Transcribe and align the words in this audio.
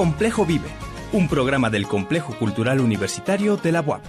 Complejo 0.00 0.46
Vive, 0.46 0.70
un 1.12 1.28
programa 1.28 1.68
del 1.68 1.86
Complejo 1.86 2.34
Cultural 2.38 2.80
Universitario 2.80 3.58
de 3.58 3.70
la 3.70 3.82
UAP. 3.82 4.02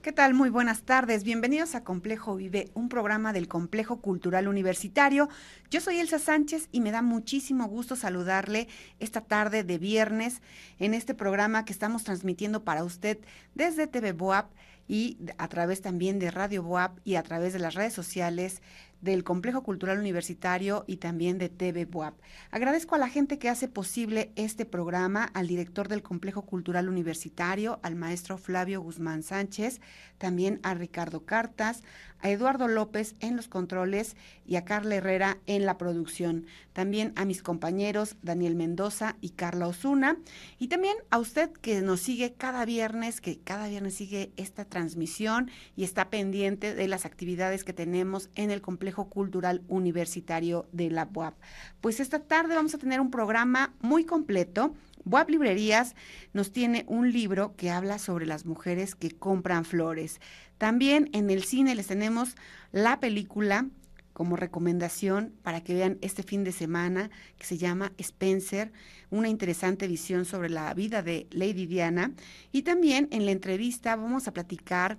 ¿Qué 0.00 0.12
tal? 0.14 0.32
Muy 0.32 0.48
buenas 0.48 0.84
tardes. 0.84 1.24
Bienvenidos 1.24 1.74
a 1.74 1.84
Complejo 1.84 2.36
Vive, 2.36 2.70
un 2.72 2.88
programa 2.88 3.34
del 3.34 3.48
Complejo 3.48 4.00
Cultural 4.00 4.48
Universitario. 4.48 5.28
Yo 5.70 5.82
soy 5.82 5.98
Elsa 5.98 6.18
Sánchez 6.18 6.70
y 6.72 6.80
me 6.80 6.90
da 6.90 7.02
muchísimo 7.02 7.66
gusto 7.66 7.96
saludarle 7.96 8.66
esta 8.98 9.20
tarde 9.20 9.62
de 9.62 9.76
viernes 9.76 10.40
en 10.78 10.94
este 10.94 11.14
programa 11.14 11.66
que 11.66 11.74
estamos 11.74 12.04
transmitiendo 12.04 12.64
para 12.64 12.82
usted 12.82 13.18
desde 13.54 13.86
TV 13.86 14.12
Boap 14.12 14.46
y 14.88 15.18
a 15.36 15.48
través 15.48 15.82
también 15.82 16.18
de 16.18 16.30
Radio 16.30 16.62
Boap 16.62 17.00
y 17.04 17.14
a 17.14 17.22
través 17.22 17.52
de 17.52 17.58
las 17.58 17.74
redes 17.74 17.92
sociales 17.92 18.62
del 19.00 19.22
Complejo 19.22 19.62
Cultural 19.62 19.98
Universitario 19.98 20.84
y 20.86 20.96
también 20.96 21.38
de 21.38 21.48
TV 21.48 21.84
Boap. 21.84 22.14
Agradezco 22.50 22.94
a 22.94 22.98
la 22.98 23.08
gente 23.08 23.38
que 23.38 23.48
hace 23.48 23.68
posible 23.68 24.32
este 24.34 24.64
programa, 24.64 25.24
al 25.34 25.46
director 25.46 25.88
del 25.88 26.02
Complejo 26.02 26.42
Cultural 26.42 26.88
Universitario, 26.88 27.78
al 27.82 27.94
maestro 27.94 28.38
Flavio 28.38 28.80
Guzmán 28.80 29.22
Sánchez, 29.22 29.80
también 30.18 30.58
a 30.64 30.74
Ricardo 30.74 31.24
Cartas, 31.24 31.82
a 32.20 32.30
Eduardo 32.30 32.68
López 32.68 33.14
en 33.20 33.36
los 33.36 33.48
controles 33.48 34.16
y 34.46 34.56
a 34.56 34.64
Carla 34.64 34.96
Herrera 34.96 35.38
en 35.46 35.66
la 35.66 35.78
producción. 35.78 36.46
También 36.72 37.12
a 37.16 37.24
mis 37.24 37.42
compañeros 37.42 38.16
Daniel 38.22 38.54
Mendoza 38.54 39.16
y 39.20 39.30
Carla 39.30 39.66
Osuna. 39.66 40.16
Y 40.58 40.68
también 40.68 40.96
a 41.10 41.18
usted 41.18 41.50
que 41.50 41.80
nos 41.80 42.00
sigue 42.00 42.34
cada 42.34 42.64
viernes, 42.64 43.20
que 43.20 43.38
cada 43.38 43.68
viernes 43.68 43.94
sigue 43.94 44.32
esta 44.36 44.64
transmisión 44.64 45.50
y 45.76 45.84
está 45.84 46.10
pendiente 46.10 46.74
de 46.74 46.88
las 46.88 47.04
actividades 47.04 47.64
que 47.64 47.72
tenemos 47.72 48.30
en 48.34 48.50
el 48.50 48.60
Complejo 48.60 49.08
Cultural 49.08 49.62
Universitario 49.68 50.68
de 50.72 50.90
la 50.90 51.08
UAP. 51.12 51.34
Pues 51.80 52.00
esta 52.00 52.20
tarde 52.20 52.54
vamos 52.54 52.74
a 52.74 52.78
tener 52.78 53.00
un 53.00 53.10
programa 53.10 53.74
muy 53.80 54.04
completo 54.04 54.74
Boab 55.08 55.30
Librerías 55.30 55.94
nos 56.34 56.52
tiene 56.52 56.84
un 56.86 57.12
libro 57.12 57.54
que 57.56 57.70
habla 57.70 57.98
sobre 57.98 58.26
las 58.26 58.44
mujeres 58.44 58.94
que 58.94 59.10
compran 59.10 59.64
flores. 59.64 60.20
También 60.58 61.08
en 61.12 61.30
el 61.30 61.44
cine 61.44 61.74
les 61.74 61.86
tenemos 61.86 62.34
la 62.72 63.00
película 63.00 63.66
como 64.12 64.34
recomendación 64.34 65.32
para 65.44 65.62
que 65.62 65.74
vean 65.74 65.96
este 66.00 66.24
fin 66.24 66.42
de 66.42 66.50
semana 66.50 67.08
que 67.38 67.46
se 67.46 67.56
llama 67.56 67.92
Spencer, 67.98 68.72
una 69.10 69.28
interesante 69.28 69.86
visión 69.86 70.24
sobre 70.24 70.50
la 70.50 70.74
vida 70.74 71.02
de 71.02 71.28
Lady 71.30 71.66
Diana. 71.66 72.10
Y 72.50 72.62
también 72.62 73.06
en 73.12 73.26
la 73.26 73.30
entrevista 73.30 73.94
vamos 73.94 74.26
a 74.26 74.32
platicar 74.32 74.98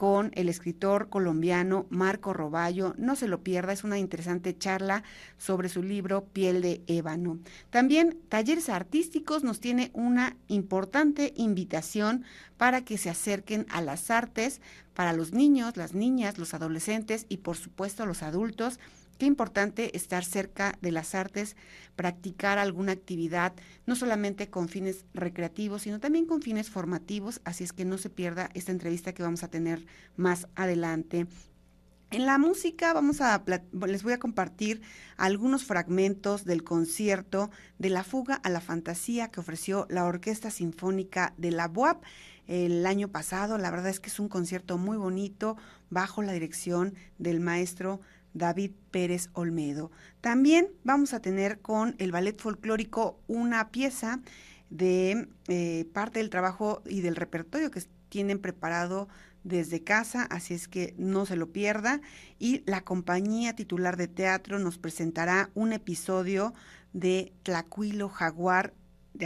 con 0.00 0.30
el 0.34 0.48
escritor 0.48 1.10
colombiano 1.10 1.84
Marco 1.90 2.32
Roballo. 2.32 2.94
No 2.96 3.16
se 3.16 3.28
lo 3.28 3.42
pierda, 3.42 3.74
es 3.74 3.84
una 3.84 3.98
interesante 3.98 4.56
charla 4.56 5.02
sobre 5.36 5.68
su 5.68 5.82
libro 5.82 6.24
Piel 6.24 6.62
de 6.62 6.80
ébano. 6.86 7.38
También 7.68 8.16
Talleres 8.30 8.70
Artísticos 8.70 9.44
nos 9.44 9.60
tiene 9.60 9.90
una 9.92 10.38
importante 10.48 11.34
invitación 11.36 12.24
para 12.56 12.82
que 12.82 12.96
se 12.96 13.10
acerquen 13.10 13.66
a 13.68 13.82
las 13.82 14.10
artes 14.10 14.62
para 14.94 15.12
los 15.12 15.34
niños, 15.34 15.76
las 15.76 15.92
niñas, 15.92 16.38
los 16.38 16.54
adolescentes 16.54 17.26
y 17.28 17.36
por 17.36 17.58
supuesto 17.58 18.06
los 18.06 18.22
adultos 18.22 18.80
Qué 19.20 19.26
importante 19.26 19.94
estar 19.98 20.24
cerca 20.24 20.78
de 20.80 20.92
las 20.92 21.14
artes, 21.14 21.54
practicar 21.94 22.56
alguna 22.56 22.92
actividad, 22.92 23.52
no 23.84 23.94
solamente 23.94 24.48
con 24.48 24.70
fines 24.70 25.04
recreativos, 25.12 25.82
sino 25.82 26.00
también 26.00 26.24
con 26.24 26.40
fines 26.40 26.70
formativos, 26.70 27.42
así 27.44 27.64
es 27.64 27.74
que 27.74 27.84
no 27.84 27.98
se 27.98 28.08
pierda 28.08 28.48
esta 28.54 28.72
entrevista 28.72 29.12
que 29.12 29.22
vamos 29.22 29.42
a 29.42 29.50
tener 29.50 29.84
más 30.16 30.48
adelante. 30.54 31.26
En 32.10 32.24
la 32.24 32.38
música 32.38 32.94
vamos 32.94 33.20
a 33.20 33.44
les 33.86 34.02
voy 34.02 34.14
a 34.14 34.18
compartir 34.18 34.80
algunos 35.18 35.64
fragmentos 35.66 36.46
del 36.46 36.64
concierto 36.64 37.50
de 37.78 37.90
la 37.90 38.04
fuga 38.04 38.36
a 38.36 38.48
la 38.48 38.62
fantasía 38.62 39.30
que 39.30 39.40
ofreció 39.40 39.86
la 39.90 40.06
Orquesta 40.06 40.50
Sinfónica 40.50 41.34
de 41.36 41.50
la 41.50 41.68
BUAP 41.68 42.02
el 42.46 42.86
año 42.86 43.08
pasado. 43.08 43.58
La 43.58 43.70
verdad 43.70 43.90
es 43.90 44.00
que 44.00 44.08
es 44.08 44.18
un 44.18 44.30
concierto 44.30 44.78
muy 44.78 44.96
bonito 44.96 45.58
bajo 45.90 46.22
la 46.22 46.32
dirección 46.32 46.94
del 47.18 47.38
maestro 47.40 48.00
David 48.34 48.72
Pérez 48.90 49.28
Olmedo. 49.32 49.90
También 50.20 50.68
vamos 50.84 51.14
a 51.14 51.20
tener 51.20 51.60
con 51.60 51.94
el 51.98 52.12
ballet 52.12 52.40
folclórico 52.40 53.18
una 53.26 53.70
pieza 53.70 54.20
de 54.70 55.28
eh, 55.48 55.86
parte 55.92 56.20
del 56.20 56.30
trabajo 56.30 56.82
y 56.86 57.00
del 57.00 57.16
repertorio 57.16 57.70
que 57.70 57.82
tienen 58.08 58.38
preparado 58.38 59.08
desde 59.42 59.82
casa, 59.82 60.24
así 60.24 60.54
es 60.54 60.68
que 60.68 60.94
no 60.98 61.26
se 61.26 61.36
lo 61.36 61.50
pierda. 61.50 62.00
Y 62.38 62.62
la 62.66 62.82
compañía 62.82 63.54
titular 63.56 63.96
de 63.96 64.08
teatro 64.08 64.58
nos 64.58 64.78
presentará 64.78 65.50
un 65.54 65.72
episodio 65.72 66.54
de 66.92 67.32
Tlacuilo 67.42 68.08
Jaguar 68.08 68.74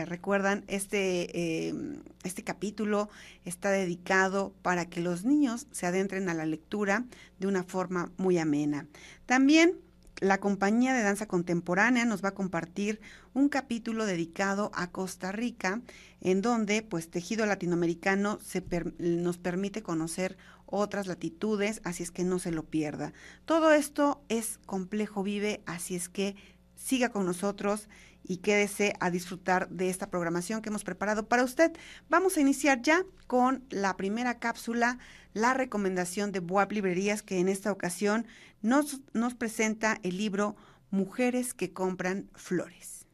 recuerdan, 0.05 0.65
este, 0.67 1.69
em, 1.69 2.03
este 2.25 2.43
capítulo 2.43 3.09
está 3.45 3.71
dedicado 3.71 4.53
para 4.63 4.87
que 4.87 5.01
los 5.01 5.25
niños 5.25 5.67
se 5.71 5.87
adentren 5.87 6.29
a 6.29 6.35
la 6.35 6.47
lectura 6.47 7.05
de 7.39 7.47
una 7.47 7.63
forma 7.63 8.11
muy 8.17 8.39
amena. 8.39 8.87
También 9.27 9.79
la 10.21 10.39
compañía 10.39 10.95
de 10.95 11.03
danza 11.03 11.27
contemporánea 11.27 12.05
nos 12.05 12.25
va 12.25 12.31
a 12.31 12.35
compartir 12.35 13.01
un 13.35 13.49
capítulo 13.49 14.07
dedicado 14.07 14.71
a 14.75 14.91
Costa 14.91 15.33
Rica, 15.33 15.83
en 16.21 16.41
donde 16.41 16.83
pues 16.83 17.11
tejido 17.11 17.47
latinoamericano 17.47 18.39
se 18.43 18.65
nos 18.99 19.39
permite 19.39 19.83
conocer 19.83 20.37
otras 20.67 21.07
latitudes, 21.07 21.81
así 21.85 22.03
es 22.03 22.11
que 22.11 22.25
no 22.25 22.39
se 22.39 22.51
lo 22.51 22.65
pierda. 22.65 23.13
Todo 23.45 23.73
esto 23.73 24.23
es 24.29 24.59
complejo 24.67 25.23
vive, 25.23 25.63
así 25.67 25.95
es 25.95 26.09
que 26.09 26.37
siga 26.75 27.11
con 27.11 27.27
nosotros 27.27 27.89
y 28.27 28.39
quédese 28.39 28.95
a 29.01 29.11
disfrutar 29.11 29.69
de 29.69 29.91
esta 29.91 30.11
programación 30.11 30.63
que 30.63 30.71
hemos 30.71 30.85
preparado 30.85 31.29
para 31.29 31.45
usted. 31.45 31.73
Vamos 32.09 32.37
a 32.37 32.41
iniciar 32.41 32.83
ya 32.83 33.05
con 33.27 33.65
la 33.71 33.97
primera 33.97 34.39
cápsula, 34.39 34.99
la 35.33 35.55
recomendación 35.55 36.33
de 36.33 36.41
Boab 36.41 36.73
Librerías, 36.73 37.23
que 37.23 37.39
en 37.39 37.49
esta 37.49 37.71
ocasión 37.71 38.27
nos, 38.63 39.01
nos 39.13 39.35
presenta 39.35 39.99
el 40.03 40.17
libro 40.17 40.57
Mujeres 40.91 41.55
que 41.55 41.73
compran 41.73 42.31
flores. 42.35 43.07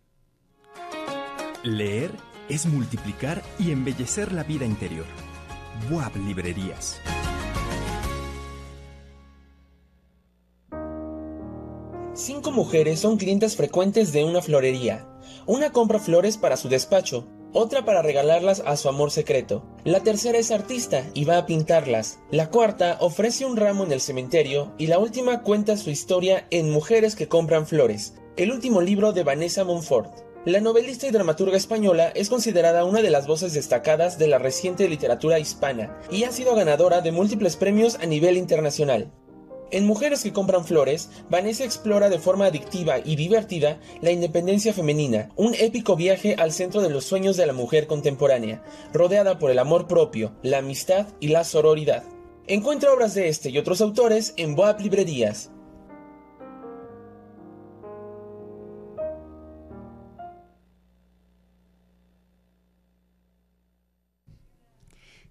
Leer 1.63 2.11
es 2.49 2.67
multiplicar 2.67 3.43
y 3.59 3.71
embellecer 3.71 4.33
la 4.33 4.45
vida 4.45 4.65
interior. 4.65 5.07
Boab 5.89 6.15
Librerías. 6.17 7.01
Cinco 12.41 12.53
mujeres 12.53 13.01
son 13.01 13.19
clientes 13.19 13.55
frecuentes 13.55 14.15
de 14.15 14.25
una 14.25 14.41
florería. 14.41 15.07
Una 15.45 15.73
compra 15.73 15.99
flores 15.99 16.39
para 16.39 16.57
su 16.57 16.71
despacho, 16.71 17.29
otra 17.53 17.85
para 17.85 18.01
regalarlas 18.01 18.63
a 18.65 18.79
su 18.79 18.89
amor 18.89 19.11
secreto. 19.11 19.63
La 19.85 20.01
tercera 20.01 20.39
es 20.39 20.51
artista 20.51 21.05
y 21.13 21.27
va 21.27 21.37
a 21.37 21.45
pintarlas. 21.45 22.19
La 22.31 22.49
cuarta 22.49 22.97
ofrece 23.01 23.45
un 23.45 23.59
ramo 23.59 23.85
en 23.85 23.93
el 23.93 24.01
cementerio 24.01 24.73
y 24.79 24.87
la 24.87 24.99
última 24.99 25.43
cuenta 25.43 25.77
su 25.77 25.91
historia 25.91 26.47
en 26.49 26.71
Mujeres 26.71 27.15
que 27.15 27.29
compran 27.29 27.67
flores, 27.67 28.15
el 28.39 28.53
último 28.53 28.81
libro 28.81 29.13
de 29.13 29.23
Vanessa 29.23 29.65
Monfort. 29.65 30.11
La 30.47 30.63
novelista 30.63 31.07
y 31.07 31.11
dramaturga 31.11 31.59
española 31.59 32.11
es 32.15 32.31
considerada 32.31 32.87
una 32.87 33.03
de 33.03 33.11
las 33.11 33.27
voces 33.27 33.53
destacadas 33.53 34.19
de 34.19 34.29
la 34.29 34.39
reciente 34.39 34.89
literatura 34.89 35.39
hispana 35.39 36.01
y 36.11 36.25
ha 36.25 36.33
sido 36.33 36.55
ganadora 36.55 37.03
de 37.03 37.13
múltiples 37.13 37.57
premios 37.57 37.97
a 37.97 38.07
nivel 38.07 38.39
internacional. 38.39 39.13
En 39.73 39.87
Mujeres 39.87 40.23
que 40.25 40.33
compran 40.33 40.65
flores, 40.65 41.11
Vanessa 41.29 41.65
explora 41.65 42.09
de 42.09 42.19
forma 42.19 42.47
adictiva 42.47 42.99
y 42.99 43.15
divertida 43.15 43.79
la 44.01 44.11
independencia 44.11 44.73
femenina, 44.73 45.31
un 45.37 45.55
épico 45.55 45.95
viaje 45.95 46.35
al 46.39 46.53
centro 46.53 46.81
de 46.81 46.91
los 46.91 47.05
sueños 47.05 47.37
de 47.37 47.47
la 47.47 47.53
mujer 47.53 47.87
contemporánea, 47.87 48.65
rodeada 48.93 49.39
por 49.39 49.53
el 49.53 49.61
amor 49.61 49.87
propio, 49.87 50.33
la 50.43 50.59
amistad 50.59 51.07
y 51.21 51.29
la 51.29 51.45
sororidad. 51.45 52.03
Encuentra 52.49 52.93
obras 52.93 53.15
de 53.15 53.29
este 53.29 53.51
y 53.51 53.59
otros 53.59 53.81
autores 53.81 54.35
en 54.37 54.57
Boab 54.57 54.81
Librerías. 54.81 55.51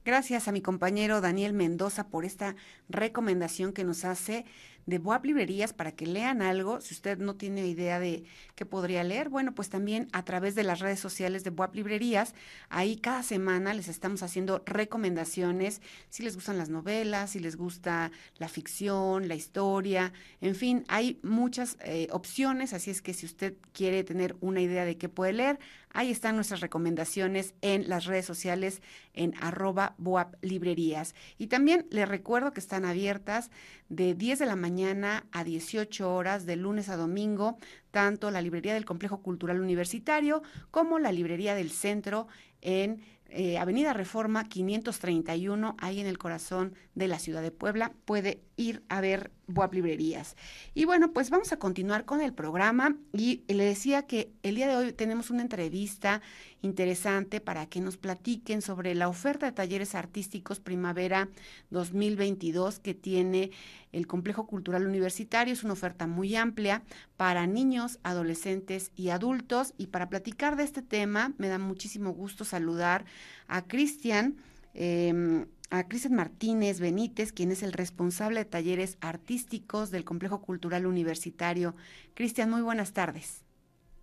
Gracias 0.10 0.48
a 0.48 0.52
mi 0.52 0.60
compañero 0.60 1.22
Daniel 1.22 1.54
Mendoza 1.54 2.08
por 2.08 2.26
esta 2.26 2.56
recomendación 2.90 3.74
que 3.74 3.84
nos 3.84 4.06
hace 4.06 4.44
de 4.90 4.98
Boab 4.98 5.26
Librerías 5.26 5.74
para 5.74 5.92
que 5.92 6.06
lean 6.06 6.42
algo. 6.42 6.82
Si 6.82 6.94
usted 6.94 7.20
no 7.20 7.36
tiene 7.36 7.68
idea 7.68 8.00
de 8.00 8.24
qué 8.56 8.66
podría 8.66 9.04
leer, 9.04 9.30
bueno, 9.30 9.54
pues 9.54 9.70
también 9.70 10.08
a 10.12 10.26
través 10.26 10.56
de 10.56 10.64
las 10.64 10.80
redes 10.80 11.00
sociales 11.00 11.44
de 11.44 11.52
Boab 11.52 11.76
Librerías, 11.76 12.34
ahí 12.70 12.98
cada 12.98 13.24
semana 13.24 13.74
les 13.74 13.88
estamos 13.88 14.24
haciendo 14.24 14.64
recomendaciones, 14.66 15.82
si 16.10 16.24
les 16.24 16.36
gustan 16.36 16.58
las 16.58 16.70
novelas, 16.70 17.32
si 17.32 17.40
les 17.40 17.56
gusta 17.56 18.12
la 18.38 18.50
ficción, 18.50 19.28
la 19.28 19.36
historia, 19.36 20.12
en 20.42 20.56
fin, 20.56 20.84
hay 20.88 21.20
muchas 21.24 21.78
eh, 21.82 22.08
opciones, 22.12 22.74
así 22.74 22.92
es 22.92 23.02
que 23.02 23.14
si 23.14 23.26
usted 23.26 23.56
quiere 23.74 24.04
tener 24.04 24.36
una 24.42 24.62
idea 24.62 24.86
de 24.86 24.98
qué 24.98 25.10
puede 25.10 25.34
leer, 25.34 25.60
Ahí 25.92 26.12
están 26.12 26.36
nuestras 26.36 26.60
recomendaciones 26.62 27.56
en 27.62 27.90
las 27.90 28.06
redes 28.06 28.26
sociales 28.26 28.82
en 29.14 29.34
arroba 29.42 29.96
Boab 29.98 30.38
Librerías. 30.42 31.16
Y 31.40 31.48
también 31.48 31.88
les 31.90 32.08
recuerdo 32.08 32.54
que 32.54 32.60
están 32.60 32.86
abiertas 32.86 33.50
de 33.90 34.14
10 34.14 34.40
de 34.40 34.46
la 34.46 34.56
mañana 34.56 35.26
a 35.32 35.44
18 35.44 36.14
horas 36.14 36.46
de 36.46 36.56
lunes 36.56 36.90
a 36.90 36.96
domingo, 36.96 37.58
tanto 37.92 38.32
la 38.32 38.42
librería 38.42 38.74
del 38.74 38.86
Complejo 38.86 39.22
Cultural 39.22 39.60
Universitario 39.60 40.42
como 40.72 41.00
la 41.00 41.12
librería 41.12 41.56
del 41.56 41.72
centro 41.72 42.28
en 42.62 43.02
eh, 43.32 43.58
Avenida 43.58 43.94
Reforma 43.94 44.48
531, 44.48 45.76
ahí 45.80 46.00
en 46.00 46.08
el 46.08 46.18
corazón 46.18 46.74
de 46.96 47.08
la 47.08 47.20
ciudad 47.20 47.42
de 47.42 47.52
Puebla. 47.52 47.92
Puede 48.06 48.42
ir 48.60 48.84
a 48.90 49.00
ver 49.00 49.32
Boab 49.48 49.74
Librerías. 49.74 50.36
Y 50.76 50.84
bueno, 50.86 51.14
pues 51.14 51.30
vamos 51.30 51.54
a 51.54 51.58
continuar 51.58 52.04
con 52.04 52.20
el 52.22 52.34
programa 52.34 52.98
y 53.14 53.44
le 53.48 53.64
decía 53.64 54.06
que 54.06 54.32
el 54.44 54.56
día 54.56 54.68
de 54.68 54.76
hoy 54.76 54.94
tenemos 54.94 55.30
una 55.30 55.42
entrevista 55.42 56.22
interesante 56.62 57.40
para 57.40 57.68
que 57.68 57.80
nos 57.80 57.96
platiquen 57.96 58.62
sobre 58.62 58.94
la 58.96 59.08
oferta 59.08 59.46
de 59.46 59.54
talleres 59.54 59.96
artísticos 59.96 60.60
primavera 60.60 61.30
2022 61.70 62.80
que 62.80 62.94
tiene 62.94 63.52
el 63.94 64.08
Complejo 64.08 64.46
Cultural 64.46 64.86
Universitario. 64.86 65.54
Es 65.54 65.64
una 65.64 65.74
oferta 65.74 66.06
muy 66.06 66.36
amplia 66.36 66.84
para 67.16 67.48
niños, 67.48 68.00
adolescentes 68.04 68.92
y 68.96 69.10
adultos. 69.10 69.74
Y 69.78 69.88
para 69.88 70.10
platicar 70.10 70.58
de 70.58 70.64
este 70.64 70.82
tema, 70.82 71.34
me 71.38 71.48
da 71.48 71.58
muchísimo 71.58 72.12
gusto 72.12 72.44
saludar 72.44 73.06
a 73.48 73.66
Cristian. 73.66 74.36
Em, 74.74 75.48
a 75.70 75.88
Cristian 75.88 76.16
Martínez 76.16 76.80
Benítez, 76.80 77.32
quien 77.32 77.52
es 77.52 77.64
el 77.64 77.74
responsable 77.74 78.40
de 78.40 78.46
talleres 78.46 78.98
artísticos 79.02 79.92
del 79.92 80.04
Complejo 80.04 80.42
Cultural 80.42 80.86
Universitario. 80.86 81.76
Cristian, 82.16 82.50
muy 82.50 82.62
buenas 82.62 82.94
tardes. 82.94 83.44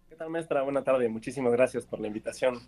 ¿Qué 0.08 0.14
tal, 0.14 0.30
maestra? 0.30 0.62
Buenas 0.62 0.84
tardes. 0.84 1.10
Muchísimas 1.10 1.52
gracias 1.52 1.84
por 1.84 2.00
la 2.00 2.06
invitación. 2.06 2.60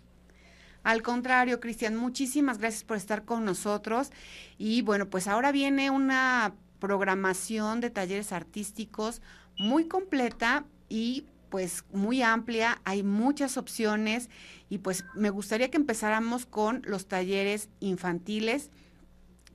Al 0.83 1.01
contrario, 1.01 1.59
Cristian, 1.59 1.95
muchísimas 1.95 2.57
gracias 2.57 2.83
por 2.83 2.97
estar 2.97 3.25
con 3.25 3.45
nosotros. 3.45 4.11
Y 4.57 4.81
bueno, 4.81 5.09
pues 5.09 5.27
ahora 5.27 5.51
viene 5.51 5.89
una 5.89 6.53
programación 6.79 7.81
de 7.81 7.89
talleres 7.89 8.31
artísticos 8.31 9.21
muy 9.57 9.87
completa 9.87 10.65
y 10.87 11.25
pues 11.49 11.83
muy 11.91 12.21
amplia, 12.21 12.79
hay 12.85 13.03
muchas 13.03 13.57
opciones 13.57 14.29
y 14.69 14.77
pues 14.77 15.03
me 15.15 15.31
gustaría 15.31 15.71
que 15.71 15.77
empezáramos 15.77 16.45
con 16.45 16.81
los 16.85 17.07
talleres 17.07 17.69
infantiles 17.79 18.69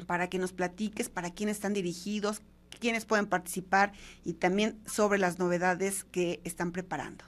para 0.07 0.29
que 0.29 0.39
nos 0.39 0.53
platiques 0.53 1.09
para 1.09 1.31
quiénes 1.31 1.57
están 1.57 1.75
dirigidos, 1.75 2.43
quiénes 2.81 3.05
pueden 3.05 3.27
participar 3.27 3.93
y 4.25 4.35
también 4.35 4.81
sobre 4.87 5.19
las 5.19 5.39
novedades 5.39 6.05
que 6.05 6.41
están 6.45 6.73
preparando. 6.73 7.25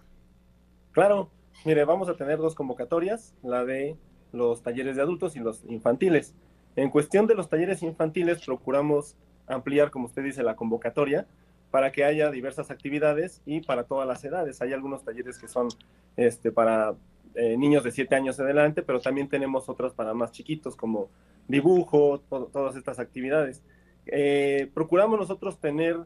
Claro, 0.92 1.30
mire, 1.64 1.84
vamos 1.84 2.08
a 2.08 2.16
tener 2.16 2.38
dos 2.38 2.54
convocatorias, 2.54 3.34
la 3.42 3.64
de 3.64 3.96
los 4.32 4.62
talleres 4.62 4.96
de 4.96 5.02
adultos 5.02 5.36
y 5.36 5.40
los 5.40 5.64
infantiles. 5.64 6.34
En 6.74 6.90
cuestión 6.90 7.26
de 7.26 7.34
los 7.34 7.48
talleres 7.48 7.82
infantiles, 7.82 8.44
procuramos 8.44 9.16
ampliar, 9.46 9.90
como 9.90 10.06
usted 10.06 10.22
dice, 10.22 10.42
la 10.42 10.56
convocatoria 10.56 11.26
para 11.70 11.92
que 11.92 12.04
haya 12.04 12.30
diversas 12.30 12.70
actividades 12.70 13.42
y 13.44 13.60
para 13.60 13.84
todas 13.84 14.06
las 14.06 14.24
edades. 14.24 14.62
Hay 14.62 14.72
algunos 14.72 15.04
talleres 15.04 15.38
que 15.38 15.48
son 15.48 15.68
este, 16.16 16.52
para 16.52 16.94
eh, 17.34 17.56
niños 17.56 17.84
de 17.84 17.90
7 17.90 18.14
años 18.14 18.40
adelante, 18.40 18.82
pero 18.82 19.00
también 19.00 19.28
tenemos 19.28 19.68
otros 19.68 19.92
para 19.92 20.14
más 20.14 20.32
chiquitos, 20.32 20.76
como 20.76 21.10
dibujo, 21.48 22.20
todas 22.20 22.76
estas 22.76 22.98
actividades. 22.98 23.62
Eh, 24.06 24.70
procuramos 24.74 25.18
nosotros 25.18 25.58
tener 25.58 25.98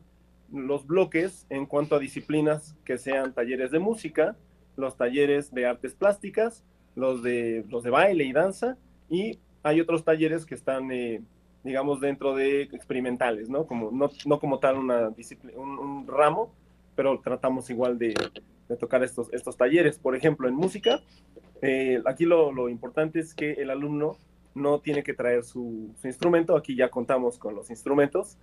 los 0.52 0.86
bloques 0.86 1.46
en 1.50 1.66
cuanto 1.66 1.94
a 1.94 1.98
disciplinas 1.98 2.74
que 2.84 2.98
sean 2.98 3.34
talleres 3.34 3.70
de 3.70 3.78
música, 3.78 4.36
los 4.76 4.96
talleres 4.96 5.52
de 5.52 5.66
artes 5.66 5.94
plásticas, 5.94 6.64
los 6.96 7.22
de, 7.22 7.64
los 7.68 7.82
de 7.82 7.90
baile 7.90 8.24
y 8.24 8.32
danza, 8.32 8.76
y 9.08 9.38
hay 9.62 9.80
otros 9.80 10.04
talleres 10.04 10.46
que 10.46 10.54
están, 10.54 10.90
eh, 10.90 11.22
digamos, 11.62 12.00
dentro 12.00 12.34
de 12.34 12.62
experimentales, 12.62 13.48
¿no? 13.48 13.66
Como, 13.66 13.90
no, 13.90 14.10
no 14.26 14.40
como 14.40 14.58
tal 14.58 14.78
una 14.78 15.10
disciplina, 15.10 15.58
un, 15.58 16.06
ramo, 16.06 16.52
pero 16.96 17.20
tratamos 17.20 17.70
igual 17.70 17.98
de, 17.98 18.14
de, 18.68 18.76
tocar 18.76 19.04
estos, 19.04 19.32
estos 19.32 19.56
talleres. 19.56 19.98
Por 19.98 20.16
ejemplo, 20.16 20.48
en 20.48 20.54
música, 20.54 21.00
eh, 21.62 22.02
aquí 22.06 22.24
lo, 22.24 22.52
lo 22.52 22.68
importante 22.68 23.20
es 23.20 23.34
que 23.34 23.52
el 23.52 23.70
alumno 23.70 24.16
no 24.54 24.80
tiene 24.80 25.02
que 25.02 25.14
traer 25.14 25.44
su, 25.44 25.94
instrumento. 26.04 26.56
Aquí 26.56 26.76
ya 26.76 26.88
contamos 26.88 27.38
con 27.38 27.54
los 27.54 27.70
instrumentos. 27.70 28.38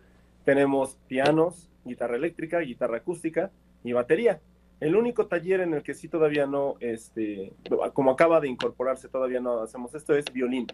Tenemos 0.46 0.98
pianos, 1.08 1.70
guitarra 1.86 2.16
eléctrica, 2.16 2.60
guitarra 2.60 2.98
acústica 2.98 3.52
y 3.84 3.94
batería. 3.94 4.40
El 4.80 4.96
único 4.96 5.26
taller 5.28 5.62
en 5.62 5.74
el 5.74 5.84
que 5.84 5.94
sí 5.94 6.08
todavía 6.08 6.46
no, 6.46 6.76
este, 6.80 7.54
como 7.94 8.12
acaba 8.12 8.40
de 8.40 8.48
incorporarse, 8.48 9.10
todavía 9.10 9.40
no 9.40 9.62
hacemos 9.62 9.94
esto, 9.96 10.16
es 10.16 10.26
violín. 10.32 10.68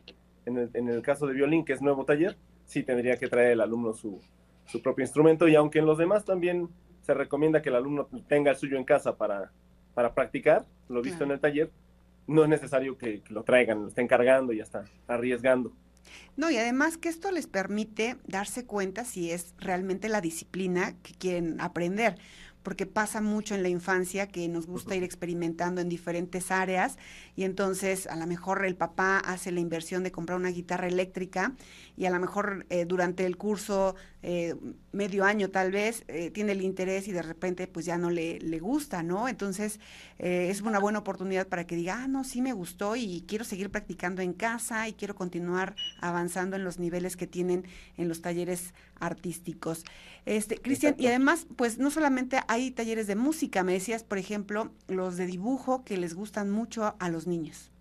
En 0.46 0.58
el, 0.58 0.70
en 0.74 0.90
el 0.90 1.02
caso 1.02 1.26
de 1.26 1.34
violín, 1.34 1.64
que 1.64 1.72
es 1.74 1.82
nuevo 1.82 2.04
taller, 2.04 2.36
sí 2.66 2.84
tendría 2.84 3.18
que 3.18 3.30
traer 3.30 3.52
el 3.52 3.62
alumno 3.62 3.94
su, 3.94 4.20
su 4.66 4.82
propio 4.82 5.04
instrumento 5.04 5.48
y 5.48 5.56
aunque 5.56 5.80
en 5.80 5.86
los 5.86 5.98
demás 5.98 6.26
también 6.26 6.70
se 7.02 7.14
recomienda 7.14 7.62
que 7.62 7.70
el 7.70 7.76
alumno 7.76 8.08
tenga 8.28 8.52
el 8.52 8.58
suyo 8.58 8.78
en 8.78 8.84
casa 8.84 9.18
para, 9.18 9.52
para 9.94 10.14
practicar, 10.14 10.66
lo 10.90 11.02
visto 11.02 11.24
en 11.24 11.32
el 11.32 11.40
taller, 11.40 11.70
no 12.28 12.44
es 12.44 12.50
necesario 12.50 12.98
que, 12.98 13.22
lo 13.30 13.44
traigan, 13.44 13.82
lo 13.84 13.88
estén 13.88 14.08
cargando 14.08 14.54
y 14.54 14.58
ya 14.58 14.64
está, 14.64 14.86
arriesgando. 15.08 15.74
No, 16.36 16.52
y 16.52 16.58
además 16.58 16.98
que 16.98 17.10
esto 17.10 17.32
les 17.32 17.48
permite 17.48 18.18
darse 18.28 18.66
cuenta 18.66 19.06
si 19.06 19.32
es 19.32 19.54
realmente 19.58 20.10
la 20.10 20.22
disciplina 20.22 20.96
que 21.02 21.14
quieren 21.14 21.60
aprender 21.62 22.18
porque 22.64 22.86
pasa 22.86 23.22
mucho 23.22 23.54
en 23.56 23.62
la 23.62 23.70
infancia 23.70 24.28
que 24.28 24.48
nos 24.48 24.66
gusta 24.66 24.96
ir 24.96 25.04
experimentando 25.04 25.82
en 25.82 25.90
diferentes 25.90 26.50
áreas 26.50 26.98
y 27.36 27.44
entonces 27.44 28.08
a 28.08 28.16
lo 28.16 28.26
mejor 28.26 28.66
el 28.66 28.76
papá 28.76 29.18
hace 29.20 29.52
la 29.52 29.60
inversión 29.60 30.02
de 30.04 30.12
comprar 30.12 30.40
una 30.40 30.50
guitarra 30.50 30.88
eléctrica 30.88 31.54
y 31.98 32.06
a 32.06 32.10
lo 32.10 32.20
mejor 32.20 32.66
eh, 32.70 32.86
durante 32.86 33.26
el 33.26 33.38
curso, 33.38 33.96
eh, 34.24 34.56
medio 34.92 35.24
año 35.24 35.50
tal 35.50 35.72
vez, 35.72 36.04
eh, 36.08 36.32
tiene 36.32 36.54
el 36.54 36.62
interés 36.62 37.08
y 37.08 37.12
de 37.12 37.22
repente 37.22 37.68
pues 37.68 37.86
ya 37.86 37.98
no 37.98 38.10
le, 38.10 38.40
le 38.40 38.60
gusta, 38.60 39.04
¿no? 39.04 39.28
Entonces 39.28 39.80
es 40.18 40.62
una 40.62 40.80
buena 40.80 41.00
oportunidad 41.00 41.48
para 41.48 41.68
que 41.68 41.76
diga, 41.76 42.04
ah, 42.04 42.08
no, 42.08 42.24
sí 42.24 42.42
me 42.42 42.54
gustó 42.54 42.96
y 42.96 43.26
quiero 43.28 43.44
seguir 43.44 43.70
practicando 43.70 44.22
en 44.22 44.34
casa 44.34 44.88
y 44.88 44.94
quiero 44.94 45.16
continuar 45.16 45.76
avanzando 46.00 46.56
en 46.56 46.64
los 46.64 46.80
niveles 46.80 47.18
que 47.18 47.28
tienen 47.28 47.66
en 47.98 48.08
los 48.08 48.22
talleres 48.22 48.74
artísticos. 49.00 49.84
Este, 50.26 50.58
Cristian, 50.58 50.96
y 50.98 51.08
además, 51.08 51.48
pues 51.58 51.78
no 51.78 51.92
solamente 51.92 52.40
hay 52.48 52.72
talleres 52.72 53.08
de 53.08 53.16
música, 53.16 53.64
me 53.64 53.74
decías, 53.74 54.04
por 54.04 54.18
ejemplo, 54.18 54.72
los 54.88 55.18
de 55.18 55.26
dibujo 55.26 55.84
que 55.84 55.98
les 55.98 56.14
gustan 56.14 56.50
mucho 56.50 56.96
a 56.98 57.10
los 57.10 57.28
niños. 57.28 57.72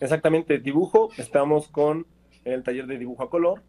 Exactamente, 0.00 0.58
dibujo, 0.58 1.10
estamos 1.16 1.68
con 1.68 2.06
el 2.44 2.64
taller 2.64 2.86
de 2.86 2.98
dibujo 2.98 3.22
a 3.22 3.30
color, 3.30 3.62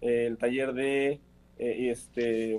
el 0.00 0.38
taller 0.38 0.72
de 0.72 1.20
eh, 1.60 1.90
este, 1.90 2.58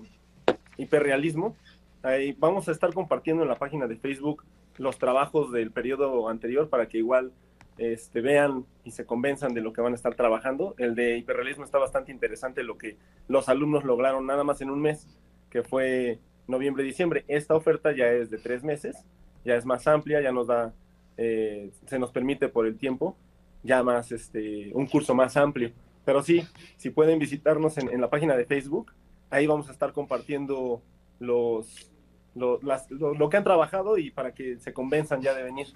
hiperrealismo. 0.78 1.56
Ahí 2.04 2.36
vamos 2.38 2.70
a 2.70 2.72
estar 2.72 2.94
compartiendo 2.94 3.42
en 3.44 3.50
la 3.50 3.58
página 3.58 3.88
de 3.88 3.98
Facebook 3.98 4.44
los 4.78 4.98
trabajos 5.00 5.52
del 5.52 5.72
periodo 5.72 6.30
anterior 6.30 6.70
para 6.70 6.88
que 6.88 7.00
igual 7.00 7.32
este, 7.78 8.22
vean 8.22 8.66
y 8.84 8.92
se 8.92 9.06
convenzan 9.06 9.54
de 9.56 9.62
lo 9.62 9.74
que 9.74 9.82
van 9.82 9.94
a 9.94 9.96
estar 9.96 10.14
trabajando. 10.14 10.76
El 10.78 10.94
de 10.94 11.18
hiperrealismo 11.18 11.64
está 11.64 11.80
bastante 11.80 12.12
interesante, 12.12 12.64
lo 12.64 12.78
que 12.78 12.98
los 13.28 13.50
alumnos 13.50 13.84
lograron 13.84 14.28
nada 14.28 14.44
más 14.44 14.62
en 14.62 14.70
un 14.70 14.82
mes, 14.82 15.08
que 15.50 15.64
fue 15.64 16.20
noviembre-diciembre. 16.48 17.26
Esta 17.28 17.56
oferta 17.56 17.92
ya 17.96 18.08
es 18.08 18.30
de 18.30 18.38
tres 18.38 18.64
meses, 18.64 19.04
ya 19.44 19.56
es 19.56 19.66
más 19.66 19.88
amplia, 19.88 20.22
ya 20.22 20.32
nos 20.32 20.48
da, 20.48 20.74
eh, 21.18 21.72
se 21.88 21.98
nos 21.98 22.12
permite 22.12 22.50
por 22.50 22.68
el 22.68 22.78
tiempo, 22.78 23.16
ya 23.64 23.82
más, 23.82 24.12
este, 24.12 24.72
un 24.74 24.86
curso 24.86 25.16
más 25.16 25.36
amplio. 25.38 25.72
Pero 26.06 26.24
sí, 26.24 26.48
si 26.78 26.90
pueden 26.90 27.20
visitarnos 27.20 27.78
en, 27.78 28.02
la 28.02 28.10
página 28.10 28.36
de 28.36 28.46
Facebook, 28.46 28.92
ahí 29.30 29.48
vamos 29.48 29.70
a 29.70 29.72
estar 29.72 29.94
compartiendo 29.94 30.82
los, 31.20 31.92
lo, 32.36 32.60
lo 32.62 33.30
que 33.30 33.38
han 33.38 33.44
trabajado 33.44 33.98
y 33.98 34.12
para 34.12 34.34
que 34.34 34.58
se 34.60 34.74
convenzan 34.74 35.22
ya 35.22 35.34
de 35.34 35.44
venir 35.44 35.68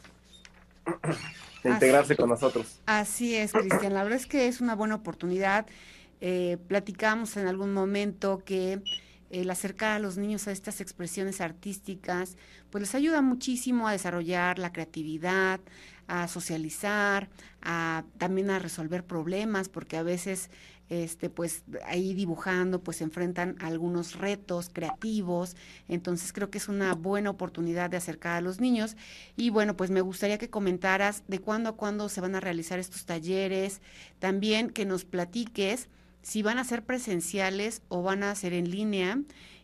de 1.63 1.69
integrarse 1.69 2.15
con 2.15 2.29
nosotros. 2.29 2.81
Así 2.85 3.35
es, 3.35 3.51
Cristian. 3.51 3.93
La 3.93 4.03
verdad 4.03 4.19
es 4.19 4.25
que 4.25 4.47
es 4.47 4.61
una 4.61 4.75
buena 4.75 4.95
oportunidad. 4.95 5.65
Eh, 6.21 6.57
platicamos 6.67 7.37
en 7.37 7.47
algún 7.47 7.73
momento 7.73 8.41
que 8.45 8.81
el 9.41 9.49
acercar 9.49 9.91
a 9.91 9.99
los 9.99 10.17
niños 10.17 10.47
a 10.47 10.51
estas 10.51 10.81
expresiones 10.81 11.41
artísticas, 11.41 12.37
pues 12.69 12.81
les 12.81 12.95
ayuda 12.95 13.21
muchísimo 13.21 13.87
a 13.87 13.91
desarrollar 13.91 14.59
la 14.59 14.71
creatividad, 14.71 15.59
a 16.07 16.27
socializar, 16.27 17.29
a, 17.61 18.03
también 18.17 18.49
a 18.49 18.59
resolver 18.59 19.03
problemas, 19.03 19.69
porque 19.69 19.97
a 19.97 20.03
veces 20.03 20.49
este, 20.89 21.29
pues 21.31 21.63
ahí 21.85 22.13
dibujando, 22.13 22.83
pues 22.83 22.97
se 22.97 23.03
enfrentan 23.03 23.55
a 23.59 23.67
algunos 23.67 24.15
retos 24.15 24.69
creativos. 24.71 25.55
Entonces 25.87 26.31
creo 26.31 26.49
que 26.49 26.59
es 26.59 26.69
una 26.69 26.93
buena 26.93 27.31
oportunidad 27.31 27.89
de 27.89 27.97
acercar 27.97 28.37
a 28.37 28.41
los 28.41 28.59
niños. 28.59 28.95
Y 29.35 29.49
bueno, 29.49 29.75
pues 29.75 29.89
me 29.89 30.01
gustaría 30.01 30.37
que 30.37 30.49
comentaras 30.49 31.23
de 31.27 31.39
cuándo 31.39 31.69
a 31.69 31.75
cuándo 31.75 32.07
se 32.09 32.21
van 32.21 32.35
a 32.35 32.39
realizar 32.39 32.79
estos 32.79 33.05
talleres, 33.05 33.81
también 34.19 34.69
que 34.69 34.85
nos 34.85 35.05
platiques 35.05 35.89
si 36.25 36.41
van 36.41 36.57
a 36.57 36.63
ser 36.63 36.83
presenciales 36.83 37.83
o 37.87 38.01
van 38.01 38.23
a 38.23 38.33
ser 38.33 38.53
en 38.53 38.71
línea 38.71 39.19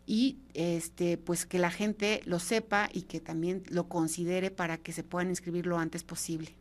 y 0.06 0.38
este 0.54 1.18
pues 1.18 1.44
que 1.44 1.58
la 1.58 1.72
gente 1.72 2.20
lo 2.24 2.38
sepa 2.38 2.88
y 2.92 3.02
que 3.02 3.18
también 3.18 3.64
lo 3.68 3.88
considere 3.88 4.52
para 4.52 4.78
que 4.78 4.92
se 4.92 5.02
puedan 5.02 5.28
inscribir 5.28 5.66
lo 5.66 5.78
antes 5.78 6.04
posible. 6.04 6.54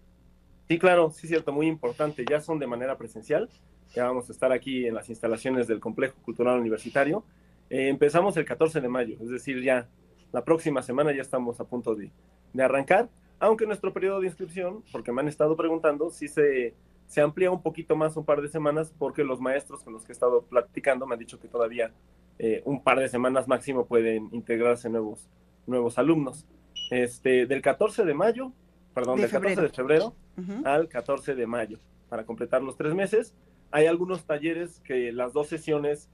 Sí, 0.67 0.79
claro, 0.79 1.11
sí, 1.11 1.27
cierto, 1.27 1.51
muy 1.51 1.67
importante. 1.67 2.25
Ya 2.27 2.41
son 2.41 2.57
de 2.57 2.65
manera 2.65 2.97
presencial. 2.97 3.47
Ya 3.93 4.05
vamos 4.05 4.27
a 4.27 4.31
estar 4.31 4.51
aquí 4.51 4.87
en 4.87 4.95
las 4.95 5.07
instalaciones 5.07 5.67
del 5.67 5.79
Complejo 5.79 6.15
Cultural 6.23 6.59
Universitario. 6.59 7.23
Eh, 7.69 7.87
empezamos 7.87 8.35
el 8.37 8.45
14 8.45 8.81
de 8.81 8.89
mayo, 8.89 9.17
es 9.21 9.29
decir, 9.29 9.61
ya 9.61 9.87
la 10.31 10.43
próxima 10.43 10.81
semana 10.81 11.13
ya 11.13 11.21
estamos 11.21 11.59
a 11.59 11.65
punto 11.65 11.93
de, 11.93 12.11
de 12.53 12.63
arrancar, 12.63 13.07
aunque 13.37 13.67
nuestro 13.67 13.93
periodo 13.93 14.19
de 14.19 14.27
inscripción, 14.27 14.83
porque 14.91 15.11
me 15.11 15.21
han 15.21 15.27
estado 15.27 15.55
preguntando, 15.55 16.09
si 16.09 16.27
se, 16.27 16.73
se 17.11 17.19
amplía 17.19 17.51
un 17.51 17.61
poquito 17.61 17.97
más, 17.97 18.15
un 18.15 18.23
par 18.23 18.41
de 18.41 18.47
semanas, 18.47 18.93
porque 18.97 19.25
los 19.25 19.41
maestros 19.41 19.83
con 19.83 19.91
los 19.91 20.05
que 20.05 20.13
he 20.13 20.15
estado 20.15 20.43
platicando 20.43 21.05
me 21.05 21.15
han 21.15 21.19
dicho 21.19 21.41
que 21.41 21.49
todavía 21.49 21.91
eh, 22.39 22.61
un 22.63 22.81
par 22.81 22.99
de 22.99 23.09
semanas 23.09 23.49
máximo 23.49 23.85
pueden 23.85 24.29
integrarse 24.31 24.89
nuevos, 24.89 25.29
nuevos 25.67 25.97
alumnos. 25.97 26.47
Este, 26.89 27.47
del 27.47 27.61
14 27.61 28.05
de 28.05 28.13
mayo, 28.13 28.53
perdón, 28.93 29.19
del 29.19 29.29
14 29.29 29.61
de 29.61 29.69
febrero 29.69 30.15
al 30.63 30.87
14 30.87 31.35
de 31.35 31.47
mayo, 31.47 31.79
para 32.07 32.25
completar 32.25 32.63
los 32.63 32.77
tres 32.77 32.95
meses. 32.95 33.35
Hay 33.71 33.87
algunos 33.87 34.23
talleres 34.23 34.79
que 34.79 35.11
las 35.11 35.33
dos 35.33 35.47
sesiones, 35.47 36.09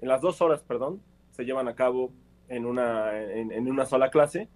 en 0.00 0.08
las 0.08 0.22
dos 0.22 0.40
horas, 0.40 0.62
perdón, 0.62 1.02
se 1.32 1.44
llevan 1.44 1.68
a 1.68 1.74
cabo 1.74 2.10
en 2.48 2.64
una, 2.64 3.22
en, 3.22 3.70
una 3.70 3.84
sola 3.84 4.10
clase. 4.10 4.48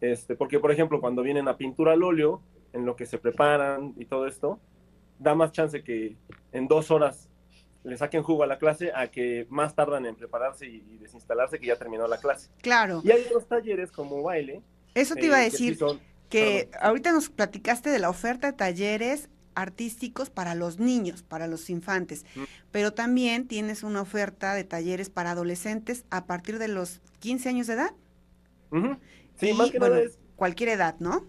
Este, 0.00 0.34
porque, 0.34 0.58
por 0.58 0.72
ejemplo, 0.72 1.00
cuando 1.00 1.22
vienen 1.22 1.46
a 1.46 1.56
pintura 1.56 1.92
al 1.92 2.02
óleo, 2.02 2.42
en 2.72 2.84
lo 2.84 2.96
que 2.96 3.06
se 3.06 3.18
preparan 3.18 3.94
y 3.96 4.06
todo 4.06 4.26
esto, 4.26 4.58
da 5.18 5.34
más 5.34 5.52
chance 5.52 5.82
que 5.82 6.16
en 6.52 6.68
dos 6.68 6.90
horas 6.90 7.28
le 7.86 7.96
saquen 7.96 8.22
jugo 8.22 8.42
a 8.42 8.46
la 8.46 8.58
clase 8.58 8.92
a 8.94 9.08
que 9.08 9.46
más 9.48 9.74
tardan 9.74 10.06
en 10.06 10.16
prepararse 10.16 10.66
y, 10.66 10.98
desinstalarse 10.98 11.60
que 11.60 11.66
ya 11.66 11.76
terminó 11.76 12.08
la 12.08 12.18
clase. 12.18 12.50
Claro. 12.60 13.00
Y 13.04 13.12
hay 13.12 13.22
otros 13.26 13.46
talleres 13.46 13.92
como 13.92 14.22
baile. 14.22 14.60
Eso 14.94 15.14
te 15.14 15.26
iba 15.26 15.36
a 15.36 15.42
eh, 15.42 15.50
decir, 15.50 15.78
que, 16.28 16.68
ahorita 16.80 17.12
nos 17.12 17.30
platicaste 17.30 17.90
de 17.90 18.00
la 18.00 18.10
oferta 18.10 18.48
de 18.48 18.52
talleres 18.54 19.28
artísticos 19.54 20.30
para 20.30 20.54
los 20.54 20.80
niños, 20.80 21.22
para 21.22 21.46
los 21.46 21.70
infantes, 21.70 22.26
mm. 22.34 22.42
pero 22.72 22.92
también 22.92 23.46
tienes 23.46 23.84
una 23.84 24.02
oferta 24.02 24.52
de 24.54 24.64
talleres 24.64 25.08
para 25.08 25.30
adolescentes 25.30 26.04
a 26.10 26.26
partir 26.26 26.58
de 26.58 26.68
los 26.68 27.00
15 27.20 27.48
años 27.48 27.66
de 27.68 27.74
edad. 27.74 27.90
Sí, 29.36 29.52
más 29.52 29.70
que 29.70 29.78
nada 29.78 30.00
es... 30.00 30.18
Cualquier 30.34 30.70
edad, 30.70 30.96
¿no? 30.98 31.24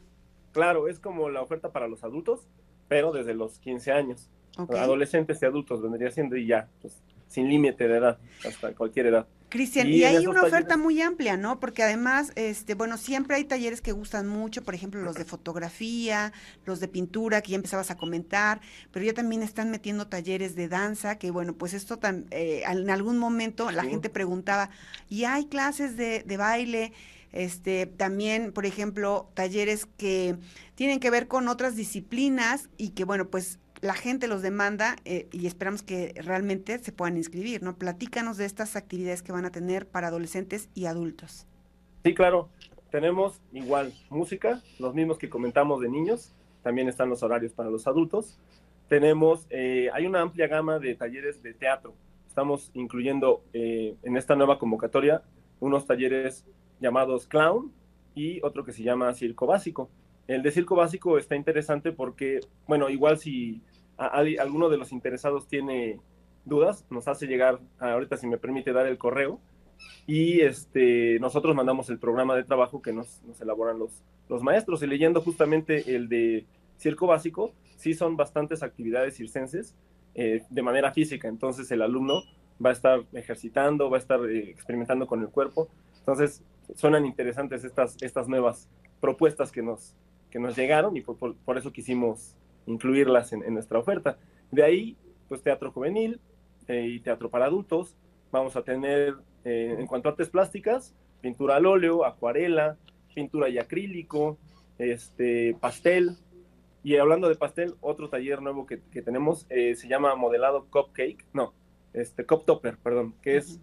Claro, 0.51 0.87
es 0.87 0.99
como 0.99 1.29
la 1.29 1.41
oferta 1.41 1.71
para 1.71 1.87
los 1.87 2.03
adultos, 2.03 2.47
pero 2.87 3.11
desde 3.11 3.33
los 3.33 3.59
15 3.59 3.91
años. 3.91 4.29
Adolescentes 4.69 5.41
y 5.41 5.45
adultos 5.45 5.81
vendría 5.83 6.09
siendo 6.09 6.35
y 6.35 6.47
ya, 6.47 6.67
pues 6.81 6.99
sin 7.27 7.49
límite 7.49 7.87
de 7.87 7.97
edad, 7.97 8.17
hasta 8.45 8.73
cualquier 8.73 9.07
edad. 9.07 9.27
Cristian, 9.49 9.87
y, 9.87 10.03
hay 10.03 10.27
una 10.27 10.43
oferta 10.43 10.75
muy 10.75 11.01
amplia, 11.01 11.37
¿no? 11.37 11.59
Porque 11.61 11.81
además, 11.81 12.33
este, 12.35 12.73
bueno, 12.73 12.97
siempre 12.97 13.37
hay 13.37 13.45
talleres 13.45 13.79
que 13.79 13.93
gustan 13.93 14.27
mucho, 14.27 14.61
por 14.61 14.75
ejemplo, 14.75 15.01
los 15.01 15.15
de 15.15 15.23
fotografía, 15.23 16.33
los 16.65 16.81
de 16.81 16.89
pintura, 16.89 17.41
que 17.41 17.51
ya 17.51 17.55
empezabas 17.55 17.89
a 17.89 17.95
comentar, 17.95 18.59
pero 18.91 19.05
ya 19.05 19.13
también 19.13 19.43
están 19.43 19.71
metiendo 19.71 20.07
talleres 20.07 20.55
de 20.55 20.67
danza, 20.67 21.17
que 21.17 21.31
bueno, 21.31 21.53
pues 21.53 21.73
esto 21.73 21.97
tan, 21.97 22.25
eh, 22.31 22.63
en 22.67 22.89
algún 22.89 23.17
momento 23.17 23.71
la 23.71 23.83
gente 23.83 24.09
preguntaba, 24.09 24.69
¿y 25.07 25.23
hay 25.23 25.45
clases 25.45 25.95
de, 25.95 26.23
de 26.23 26.37
baile? 26.37 26.91
Este, 27.31 27.85
también, 27.85 28.51
por 28.53 28.65
ejemplo, 28.65 29.29
talleres 29.33 29.85
que 29.85 30.37
tienen 30.75 30.99
que 30.99 31.09
ver 31.09 31.27
con 31.27 31.47
otras 31.47 31.75
disciplinas 31.75 32.69
y 32.77 32.89
que, 32.89 33.03
bueno, 33.03 33.29
pues 33.29 33.59
la 33.81 33.93
gente 33.93 34.27
los 34.27 34.41
demanda 34.41 34.95
eh, 35.05 35.27
y 35.31 35.47
esperamos 35.47 35.83
que 35.83 36.13
realmente 36.23 36.79
se 36.79 36.91
puedan 36.91 37.17
inscribir, 37.17 37.61
¿no? 37.61 37.77
Platícanos 37.77 38.37
de 38.37 38.45
estas 38.45 38.75
actividades 38.75 39.21
que 39.21 39.31
van 39.31 39.45
a 39.45 39.51
tener 39.51 39.87
para 39.87 40.07
adolescentes 40.07 40.69
y 40.73 40.85
adultos. 40.85 41.45
Sí, 42.03 42.13
claro. 42.13 42.49
Tenemos 42.89 43.41
igual 43.51 43.93
música, 44.09 44.61
los 44.79 44.95
mismos 44.95 45.17
que 45.17 45.29
comentamos 45.29 45.81
de 45.81 45.89
niños, 45.89 46.33
también 46.63 46.87
están 46.87 47.09
los 47.09 47.21
horarios 47.21 47.53
para 47.53 47.69
los 47.69 47.85
adultos. 47.85 48.39
Tenemos, 48.87 49.45
eh, 49.49 49.89
hay 49.93 50.05
una 50.05 50.21
amplia 50.21 50.47
gama 50.47 50.79
de 50.79 50.95
talleres 50.95 51.43
de 51.43 51.53
teatro. 51.53 51.93
Estamos 52.27 52.71
incluyendo 52.73 53.43
eh, 53.53 53.95
en 54.03 54.15
esta 54.15 54.35
nueva 54.35 54.57
convocatoria 54.57 55.21
unos 55.59 55.85
talleres 55.85 56.45
llamados 56.79 57.27
clown 57.27 57.71
y 58.15 58.41
otro 58.43 58.63
que 58.63 58.73
se 58.73 58.83
llama 58.83 59.13
circo 59.13 59.45
básico. 59.45 59.89
El 60.27 60.43
de 60.43 60.51
circo 60.51 60.75
básico 60.75 61.17
está 61.17 61.35
interesante 61.35 61.91
porque, 61.91 62.39
bueno, 62.67 62.89
igual 62.89 63.17
si 63.17 63.61
alguno 63.97 64.69
de 64.69 64.77
los 64.77 64.91
interesados 64.91 65.47
tiene 65.47 65.99
dudas, 66.45 66.85
nos 66.89 67.07
hace 67.07 67.27
llegar, 67.27 67.59
ahorita 67.79 68.17
si 68.17 68.27
me 68.27 68.37
permite 68.37 68.73
dar 68.73 68.87
el 68.87 68.97
correo, 68.97 69.39
y 70.05 70.41
este, 70.41 71.19
nosotros 71.19 71.55
mandamos 71.55 71.89
el 71.89 71.99
programa 71.99 72.35
de 72.35 72.43
trabajo 72.43 72.81
que 72.81 72.93
nos, 72.93 73.21
elaboran 73.39 73.77
los, 73.79 74.03
los 74.29 74.41
maestros. 74.41 74.81
Y 74.81 74.87
leyendo 74.87 75.21
justamente 75.21 75.95
el 75.95 76.09
de 76.09 76.45
circo 76.77 77.07
básico, 77.07 77.53
sí 77.75 77.93
son 77.93 78.17
bastantes 78.17 78.63
actividades 78.63 79.15
circenses 79.17 79.75
eh, 80.15 80.43
de 80.49 80.61
manera 80.61 80.91
física, 80.91 81.27
entonces 81.27 81.69
el 81.71 81.81
alumno 81.81 82.23
va 82.63 82.71
a 82.71 82.73
estar 82.73 83.03
ejercitando, 83.13 83.89
va 83.89 83.97
a 83.97 83.99
estar 83.99 84.19
eh, 84.25 84.49
experimentando 84.49 85.05
con 85.05 85.21
el 85.21 85.29
cuerpo. 85.29 85.69
Entonces, 85.99 86.43
suenan 86.75 87.05
interesantes 87.05 87.63
estas, 87.63 87.97
estas 88.01 88.27
nuevas 88.27 88.69
propuestas 88.99 89.51
que 89.51 89.61
nos, 89.61 89.95
que 90.29 90.39
nos 90.39 90.55
llegaron 90.55 90.95
y 90.97 91.01
por, 91.01 91.35
por, 91.35 91.57
eso 91.57 91.71
quisimos 91.71 92.35
incluirlas 92.65 93.33
en, 93.33 93.53
nuestra 93.53 93.79
oferta. 93.79 94.17
De 94.51 94.63
ahí, 94.63 94.97
pues 95.27 95.41
teatro 95.41 95.71
juvenil 95.71 96.19
eh, 96.67 96.87
y 96.87 96.99
teatro 96.99 97.29
para 97.29 97.45
adultos. 97.45 97.95
Vamos 98.31 98.55
a 98.55 98.63
tener, 98.63 99.15
eh, 99.45 99.75
en 99.77 99.87
cuanto 99.87 100.09
a 100.09 100.11
artes 100.11 100.29
plásticas, 100.29 100.93
pintura 101.21 101.55
al 101.55 101.65
óleo, 101.65 102.05
acuarela, 102.05 102.77
pintura 103.13 103.49
y 103.49 103.57
acrílico, 103.57 104.37
este, 104.77 105.55
pastel. 105.59 106.17
Y 106.83 106.97
hablando 106.97 107.29
de 107.29 107.35
pastel, 107.35 107.75
otro 107.81 108.09
taller 108.09 108.41
nuevo 108.41 108.65
que, 108.65 108.81
que 108.91 109.01
tenemos 109.01 109.45
eh, 109.49 109.75
se 109.75 109.87
llama 109.87 110.15
modelado 110.15 110.67
cupcake, 110.69 111.25
no, 111.33 111.53
este, 111.93 112.25
cup 112.25 112.45
topper, 112.45 112.77
perdón, 112.77 113.15
que 113.21 113.37
es 113.37 113.59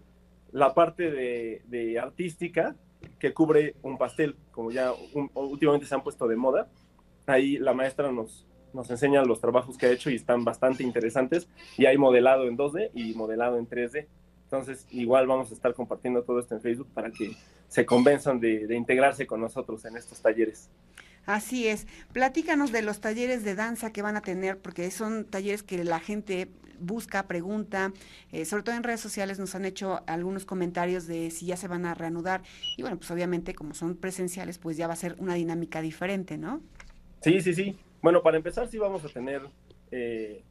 la 0.51 0.73
parte 0.73 1.09
de, 1.11 1.61
de 1.67 1.99
artística 1.99 2.75
que 3.19 3.33
cubre 3.33 3.75
un 3.81 3.97
pastel, 3.97 4.35
como 4.51 4.71
ya 4.71 4.91
últimamente 5.33 5.85
se 5.85 5.95
han 5.95 6.03
puesto 6.03 6.27
de 6.27 6.35
moda. 6.35 6.67
Ahí 7.27 7.57
la 7.57 7.73
maestra 7.73 8.11
nos, 8.11 8.45
nos 8.73 8.89
enseña 8.89 9.23
los 9.23 9.41
trabajos 9.41 9.77
que 9.77 9.87
ha 9.87 9.91
hecho 9.91 10.09
y 10.09 10.15
están 10.15 10.43
bastante 10.43 10.83
interesantes. 10.83 11.47
Y 11.77 11.85
hay 11.85 11.97
modelado 11.97 12.47
en 12.47 12.57
2D 12.57 12.91
y 12.93 13.13
modelado 13.13 13.57
en 13.57 13.67
3D. 13.67 14.07
Entonces, 14.43 14.85
igual 14.91 15.27
vamos 15.27 15.51
a 15.51 15.53
estar 15.55 15.73
compartiendo 15.73 16.23
todo 16.23 16.39
esto 16.39 16.53
en 16.55 16.61
Facebook 16.61 16.87
para 16.93 17.09
que 17.09 17.35
se 17.67 17.85
convenzan 17.85 18.39
de, 18.39 18.67
de 18.67 18.75
integrarse 18.75 19.25
con 19.25 19.41
nosotros 19.41 19.83
en 19.85 19.97
estos 19.97 20.21
talleres. 20.21 20.69
Así 21.25 21.67
es. 21.67 21.87
Platícanos 22.13 22.71
de 22.71 22.81
los 22.81 23.01
talleres 23.01 23.43
de 23.43 23.55
danza 23.55 23.91
que 23.91 24.01
van 24.01 24.15
a 24.15 24.21
tener, 24.21 24.59
porque 24.59 24.89
son 24.91 25.25
talleres 25.25 25.63
que 25.63 25.83
la 25.83 25.99
gente 25.99 26.49
busca, 26.79 27.27
pregunta, 27.27 27.93
eh, 28.31 28.45
sobre 28.45 28.63
todo 28.63 28.75
en 28.75 28.83
redes 28.83 28.99
sociales 28.99 29.39
nos 29.39 29.55
han 29.55 29.65
hecho 29.65 30.01
algunos 30.07 30.45
comentarios 30.45 31.07
de 31.07 31.31
si 31.31 31.45
ya 31.45 31.57
se 31.57 31.67
van 31.67 31.85
a 31.85 31.93
reanudar 31.93 32.41
y 32.77 32.81
bueno, 32.81 32.97
pues 32.97 33.09
obviamente 33.11 33.53
como 33.55 33.73
son 33.73 33.95
presenciales, 33.95 34.57
pues 34.57 34.77
ya 34.77 34.87
va 34.87 34.93
a 34.93 34.97
ser 34.97 35.15
una 35.19 35.35
dinámica 35.35 35.81
diferente, 35.81 36.37
¿no? 36.37 36.61
Sí, 37.21 37.41
sí, 37.41 37.53
sí. 37.53 37.77
Bueno, 38.01 38.21
para 38.21 38.37
empezar 38.37 38.67
sí 38.67 38.77
vamos 38.77 39.03
a 39.03 39.09
tener, 39.09 39.41
eh, 39.91 40.43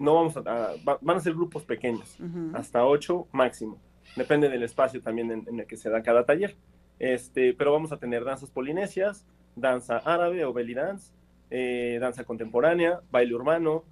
no 0.00 0.14
vamos 0.14 0.36
a, 0.36 0.74
van 1.00 1.16
a 1.16 1.20
ser 1.20 1.34
grupos 1.34 1.64
pequeños, 1.64 2.16
hasta 2.54 2.84
ocho 2.84 3.26
máximo. 3.32 3.78
Depende 4.16 4.48
del 4.48 4.62
espacio 4.62 5.00
también 5.02 5.30
en, 5.30 5.60
el 5.60 5.66
que 5.66 5.76
se 5.76 5.90
da 5.90 6.02
cada 6.02 6.24
taller. 6.24 6.56
Este, 6.98 7.54
pero 7.54 7.72
vamos 7.72 7.92
a 7.92 7.98
tener 7.98 8.24
danzas 8.24 8.50
polinesias, 8.50 9.26
danza 9.60 9.98
árabe 9.98 10.44
o 10.44 10.52
belly 10.52 10.74
dance, 10.74 11.12
eh, 11.50 11.98
danza 12.00 12.24
contemporánea, 12.24 13.00
baile 13.10 13.34
urbano, 13.34 13.84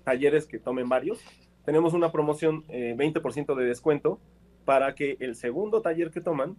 talleres 0.03 0.47
que 0.47 0.59
tomen 0.59 0.89
varios, 0.89 1.19
tenemos 1.63 1.93
una 1.93 2.11
promoción, 2.11 2.65
20% 2.67 3.53
eh, 3.53 3.61
de 3.61 3.67
descuento 3.67 4.19
para 4.65 4.95
que 4.95 5.15
el 5.21 5.35
segundo 5.35 5.81
taller 5.81 6.11
que 6.11 6.19
toman 6.19 6.57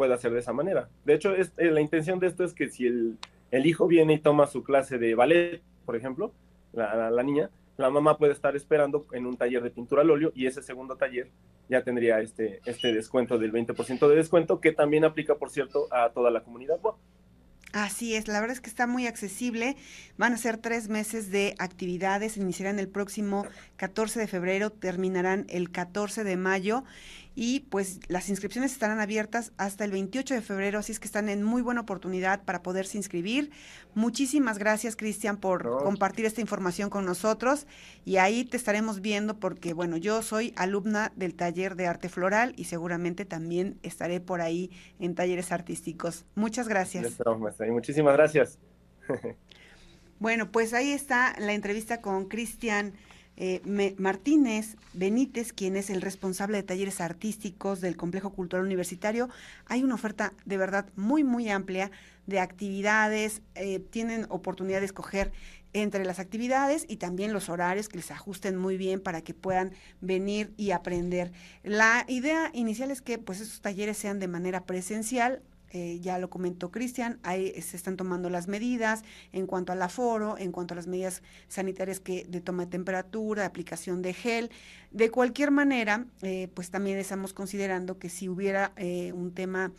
puede 0.00 0.14
hacer 0.14 0.32
de 0.32 0.38
esa 0.38 0.54
manera. 0.54 0.88
De 1.04 1.12
hecho, 1.12 1.34
es, 1.34 1.52
eh, 1.58 1.70
la 1.70 1.82
intención 1.82 2.20
de 2.20 2.26
esto 2.26 2.42
es 2.42 2.54
que 2.54 2.70
si 2.70 2.86
el, 2.86 3.18
hijo 3.52 3.86
viene 3.86 4.14
y 4.14 4.18
toma 4.18 4.46
su 4.46 4.62
clase 4.62 4.96
de 4.96 5.14
ballet, 5.14 5.60
por 5.84 5.94
ejemplo, 5.94 6.32
la, 6.72 7.22
niña, 7.22 7.50
la 7.76 7.90
mamá 7.90 8.16
puede 8.16 8.32
estar 8.32 8.56
esperando 8.56 9.06
en 9.12 9.26
un 9.26 9.36
taller 9.36 9.62
de 9.62 9.70
pintura 9.70 10.00
al 10.00 10.10
óleo 10.10 10.32
y 10.34 10.46
ese 10.46 10.62
segundo 10.62 10.96
taller 10.96 11.28
ya 11.68 11.82
tendría 11.82 12.18
este, 12.20 12.62
este 12.64 12.94
descuento 12.94 13.36
del 13.36 13.52
20% 13.52 14.08
de 14.08 14.16
descuento 14.16 14.58
que 14.58 14.72
también 14.72 15.04
aplica, 15.04 15.34
por 15.34 15.50
cierto, 15.50 15.86
a 15.90 16.08
toda 16.08 16.30
la 16.30 16.40
comunidad. 16.40 16.80
Así 17.74 18.14
es, 18.14 18.26
la 18.26 18.40
verdad 18.40 18.54
es 18.54 18.62
que 18.62 18.70
está 18.70 18.86
muy 18.86 19.06
accesible. 19.06 19.76
Van 20.16 20.32
a 20.32 20.38
ser 20.38 20.56
tres 20.56 20.88
meses 20.88 21.30
de 21.30 21.54
actividades, 21.58 22.38
iniciarán 22.38 22.78
el 22.78 22.88
próximo 22.88 23.44
14 23.76 24.18
de 24.18 24.26
febrero, 24.28 24.70
terminarán 24.70 25.44
el 25.50 25.70
14 25.70 26.24
de 26.24 26.38
mayo 26.38 26.84
y 27.34 27.60
pues 27.60 28.00
las 28.08 28.28
inscripciones 28.28 28.72
estarán 28.72 29.00
abiertas 29.00 29.52
hasta 29.56 29.84
el 29.84 29.92
28 29.92 30.34
de 30.34 30.42
febrero, 30.42 30.78
así 30.78 30.92
es 30.92 31.00
que 31.00 31.06
están 31.06 31.28
en 31.28 31.42
muy 31.42 31.62
buena 31.62 31.80
oportunidad 31.80 32.42
para 32.44 32.62
poderse 32.62 32.98
inscribir. 32.98 33.50
Muchísimas 33.94 34.58
gracias, 34.58 34.96
Cristian, 34.96 35.36
por 35.36 35.62
compartir 35.78 36.26
esta 36.26 36.40
información 36.40 36.90
con 36.90 37.04
nosotros 37.04 37.66
y 38.04 38.16
ahí 38.16 38.44
te 38.44 38.56
estaremos 38.56 39.00
viendo 39.00 39.38
porque, 39.38 39.72
bueno, 39.72 39.96
yo 39.96 40.22
soy 40.22 40.52
alumna 40.56 41.12
del 41.16 41.34
taller 41.34 41.76
de 41.76 41.86
arte 41.86 42.08
floral 42.08 42.52
y 42.56 42.64
seguramente 42.64 43.24
también 43.24 43.78
estaré 43.82 44.20
por 44.20 44.40
ahí 44.40 44.70
en 44.98 45.14
talleres 45.14 45.52
artísticos. 45.52 46.24
Muchas 46.34 46.68
gracias. 46.68 47.16
Muchísimas 47.70 48.14
gracias. 48.14 48.58
bueno, 50.18 50.50
pues 50.50 50.74
ahí 50.74 50.90
está 50.90 51.34
la 51.38 51.52
entrevista 51.52 52.00
con 52.00 52.26
Cristian. 52.26 52.94
Eh, 53.42 53.62
Martínez 53.96 54.76
Benítez, 54.92 55.54
quien 55.54 55.74
es 55.74 55.88
el 55.88 56.02
responsable 56.02 56.58
de 56.58 56.62
talleres 56.62 57.00
artísticos 57.00 57.80
del 57.80 57.96
Complejo 57.96 58.34
Cultural 58.34 58.66
Universitario. 58.66 59.30
Hay 59.64 59.82
una 59.82 59.94
oferta 59.94 60.34
de 60.44 60.58
verdad 60.58 60.90
muy, 60.94 61.24
muy 61.24 61.48
amplia 61.48 61.90
de 62.26 62.38
actividades. 62.38 63.40
Eh, 63.54 63.78
tienen 63.78 64.26
oportunidad 64.28 64.80
de 64.80 64.84
escoger 64.84 65.32
entre 65.72 66.04
las 66.04 66.18
actividades 66.18 66.84
y 66.86 66.96
también 66.96 67.32
los 67.32 67.48
horarios 67.48 67.88
que 67.88 67.96
les 67.96 68.10
ajusten 68.10 68.58
muy 68.58 68.76
bien 68.76 69.00
para 69.00 69.22
que 69.22 69.32
puedan 69.32 69.72
venir 70.02 70.52
y 70.58 70.72
aprender. 70.72 71.32
La 71.62 72.04
idea 72.08 72.50
inicial 72.52 72.90
es 72.90 73.00
que 73.00 73.16
pues 73.16 73.40
esos 73.40 73.62
talleres 73.62 73.96
sean 73.96 74.18
de 74.18 74.28
manera 74.28 74.64
presencial, 74.64 75.40
eh, 75.70 76.00
ya 76.00 76.18
lo 76.18 76.30
comentó 76.30 76.70
Cristian, 76.70 77.18
ahí 77.22 77.52
se 77.62 77.76
están 77.76 77.96
tomando 77.96 78.28
las 78.28 78.48
medidas 78.48 79.02
en 79.32 79.46
cuanto 79.46 79.72
al 79.72 79.82
aforo, 79.82 80.36
en 80.38 80.52
cuanto 80.52 80.74
a 80.74 80.76
las 80.76 80.86
medidas 80.86 81.22
sanitarias 81.48 82.00
que 82.00 82.24
de 82.28 82.40
toma 82.40 82.64
de 82.64 82.70
temperatura, 82.70 83.46
aplicación 83.46 84.02
de 84.02 84.12
gel. 84.12 84.50
De 84.90 85.10
cualquier 85.10 85.50
manera, 85.50 86.06
eh, 86.22 86.48
pues 86.54 86.70
también 86.70 86.98
estamos 86.98 87.32
considerando 87.32 87.98
que 87.98 88.08
si 88.08 88.28
hubiera 88.28 88.72
eh, 88.76 89.12
un 89.12 89.32
tema 89.32 89.72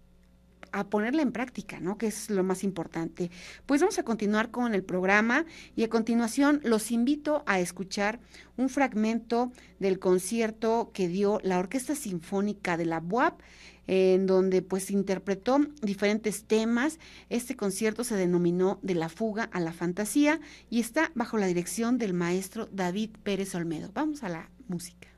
a 0.77 0.89
ponerla 0.89 1.23
en 1.23 1.33
práctica, 1.33 1.81
¿no? 1.81 1.97
Que 1.97 2.09
es 2.09 2.31
lo 2.31 2.45
más 2.45 2.63
importante. 2.63 3.31
Pues 3.65 3.81
vamos 3.81 3.99
a 3.99 4.03
continuar 4.03 4.51
con 4.51 4.75
el 4.75 4.85
programa 4.85 5.47
y 5.75 5.85
a 5.85 5.89
continuación 5.89 6.61
los 6.65 6.91
invito 6.91 7.43
a 7.47 7.61
escuchar 7.61 8.21
un 8.57 8.69
fragmento 8.69 9.53
del 9.79 9.99
concierto 9.99 10.91
que 10.93 11.09
dio 11.09 11.41
la 11.43 11.59
Orquesta 11.59 11.95
Sinfónica 11.95 12.77
de 12.77 12.85
la 12.85 13.01
BUAP 13.01 13.41
en 13.87 14.27
donde 14.27 14.63
pues 14.63 14.91
interpretó 14.91 15.59
diferentes 15.81 16.45
temas. 16.45 16.99
Este 17.31 17.57
concierto 17.57 18.05
se 18.05 18.17
denominó 18.17 18.79
De 18.83 18.95
la 18.95 19.09
fuga 19.09 19.45
a 19.45 19.61
la 19.61 19.73
fantasía 19.73 20.41
y 20.71 20.81
está 20.81 21.13
bajo 21.15 21.39
la 21.39 21.47
dirección 21.47 21.99
del 21.99 22.13
maestro 22.13 22.69
David 22.73 23.11
Pérez 23.23 23.55
Olmedo. 23.55 23.91
Vamos 23.95 24.23
a 24.23 24.29
la 24.29 24.51
música. 24.69 25.16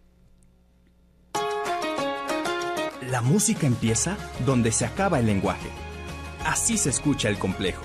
La 3.11 3.23
música 3.23 3.67
empieza 3.67 4.19
donde 4.45 4.71
se 4.71 4.85
acaba 4.85 5.19
el 5.19 5.25
lenguaje. 5.25 5.71
Así 6.45 6.77
se 6.77 6.91
escucha 6.91 7.31
el 7.31 7.39
complejo. 7.39 7.83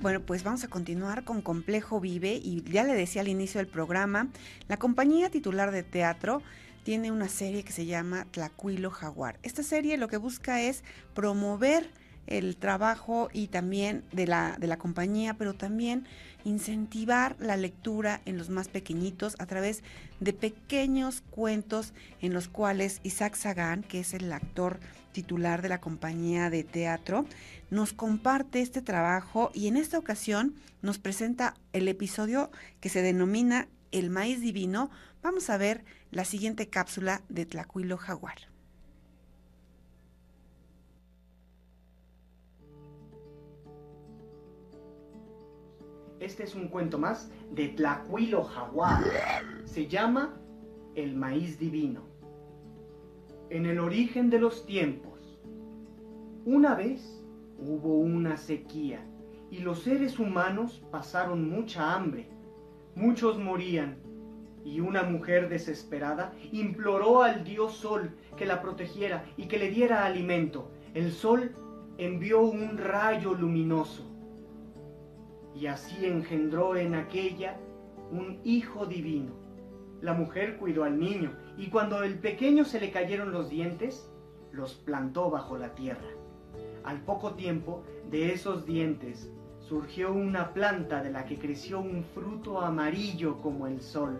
Bueno, 0.00 0.20
pues 0.20 0.44
vamos 0.44 0.62
a 0.64 0.68
continuar 0.68 1.24
con 1.24 1.42
Complejo 1.42 2.00
Vive 2.00 2.34
y 2.34 2.62
ya 2.62 2.84
le 2.84 2.94
decía 2.94 3.22
al 3.22 3.28
inicio 3.28 3.58
del 3.58 3.66
programa, 3.66 4.28
la 4.68 4.76
compañía 4.76 5.30
titular 5.30 5.72
de 5.72 5.82
teatro 5.82 6.42
tiene 6.84 7.10
una 7.10 7.28
serie 7.28 7.64
que 7.64 7.72
se 7.72 7.84
llama 7.84 8.26
Tlacuilo 8.30 8.90
Jaguar. 8.90 9.38
Esta 9.42 9.62
serie 9.62 9.96
lo 9.96 10.08
que 10.08 10.16
busca 10.16 10.62
es 10.62 10.84
promover 11.14 11.90
el 12.28 12.56
trabajo 12.56 13.28
y 13.32 13.48
también 13.48 14.04
de 14.12 14.26
la, 14.26 14.56
de 14.58 14.68
la 14.68 14.78
compañía, 14.78 15.34
pero 15.34 15.54
también 15.54 16.06
incentivar 16.44 17.36
la 17.40 17.56
lectura 17.56 18.20
en 18.24 18.38
los 18.38 18.50
más 18.50 18.68
pequeñitos 18.68 19.34
a 19.38 19.46
través 19.46 19.82
de 20.20 20.32
pequeños 20.32 21.22
cuentos 21.30 21.92
en 22.20 22.34
los 22.34 22.48
cuales 22.48 23.00
Isaac 23.02 23.34
Sagan, 23.34 23.82
que 23.82 24.00
es 24.00 24.14
el 24.14 24.32
actor 24.32 24.78
titular 25.18 25.62
de 25.62 25.68
la 25.68 25.80
compañía 25.80 26.48
de 26.48 26.62
teatro, 26.62 27.24
nos 27.70 27.92
comparte 27.92 28.60
este 28.60 28.82
trabajo 28.82 29.50
y 29.52 29.66
en 29.66 29.76
esta 29.76 29.98
ocasión 29.98 30.54
nos 30.80 30.98
presenta 30.98 31.54
el 31.72 31.88
episodio 31.88 32.52
que 32.80 32.88
se 32.88 33.02
denomina 33.02 33.66
El 33.90 34.10
maíz 34.10 34.40
divino. 34.40 34.90
Vamos 35.20 35.50
a 35.50 35.56
ver 35.56 35.84
la 36.12 36.24
siguiente 36.24 36.68
cápsula 36.68 37.22
de 37.28 37.46
Tlacuilo 37.46 37.96
Jaguar. 37.96 38.36
Este 46.20 46.44
es 46.44 46.54
un 46.54 46.68
cuento 46.68 46.96
más 47.00 47.28
de 47.50 47.70
Tlacuilo 47.70 48.44
Jaguar. 48.44 49.02
Se 49.64 49.88
llama 49.88 50.40
El 50.94 51.16
maíz 51.16 51.58
divino. 51.58 52.02
En 53.50 53.64
el 53.64 53.78
origen 53.80 54.28
de 54.28 54.38
los 54.38 54.66
tiempos, 54.66 55.07
una 56.48 56.74
vez 56.74 57.22
hubo 57.58 57.98
una 57.98 58.38
sequía 58.38 59.04
y 59.50 59.58
los 59.58 59.82
seres 59.82 60.18
humanos 60.18 60.82
pasaron 60.90 61.50
mucha 61.50 61.94
hambre. 61.94 62.30
Muchos 62.94 63.38
morían 63.38 63.98
y 64.64 64.80
una 64.80 65.02
mujer 65.02 65.50
desesperada 65.50 66.32
imploró 66.50 67.22
al 67.22 67.44
dios 67.44 67.74
Sol 67.74 68.16
que 68.38 68.46
la 68.46 68.62
protegiera 68.62 69.26
y 69.36 69.46
que 69.46 69.58
le 69.58 69.68
diera 69.68 70.06
alimento. 70.06 70.70
El 70.94 71.12
Sol 71.12 71.54
envió 71.98 72.40
un 72.40 72.78
rayo 72.78 73.34
luminoso 73.34 74.10
y 75.54 75.66
así 75.66 76.06
engendró 76.06 76.76
en 76.76 76.94
aquella 76.94 77.58
un 78.10 78.40
hijo 78.42 78.86
divino. 78.86 79.34
La 80.00 80.14
mujer 80.14 80.56
cuidó 80.56 80.84
al 80.84 80.98
niño 80.98 81.30
y 81.58 81.66
cuando 81.66 82.02
el 82.02 82.18
pequeño 82.18 82.64
se 82.64 82.80
le 82.80 82.90
cayeron 82.90 83.32
los 83.32 83.50
dientes, 83.50 84.10
los 84.50 84.76
plantó 84.76 85.28
bajo 85.28 85.58
la 85.58 85.74
tierra. 85.74 86.17
Al 86.88 87.02
poco 87.02 87.34
tiempo 87.34 87.82
de 88.10 88.32
esos 88.32 88.64
dientes 88.64 89.30
surgió 89.58 90.10
una 90.10 90.54
planta 90.54 91.02
de 91.02 91.10
la 91.10 91.26
que 91.26 91.38
creció 91.38 91.80
un 91.80 92.02
fruto 92.02 92.62
amarillo 92.62 93.42
como 93.42 93.66
el 93.66 93.82
sol 93.82 94.18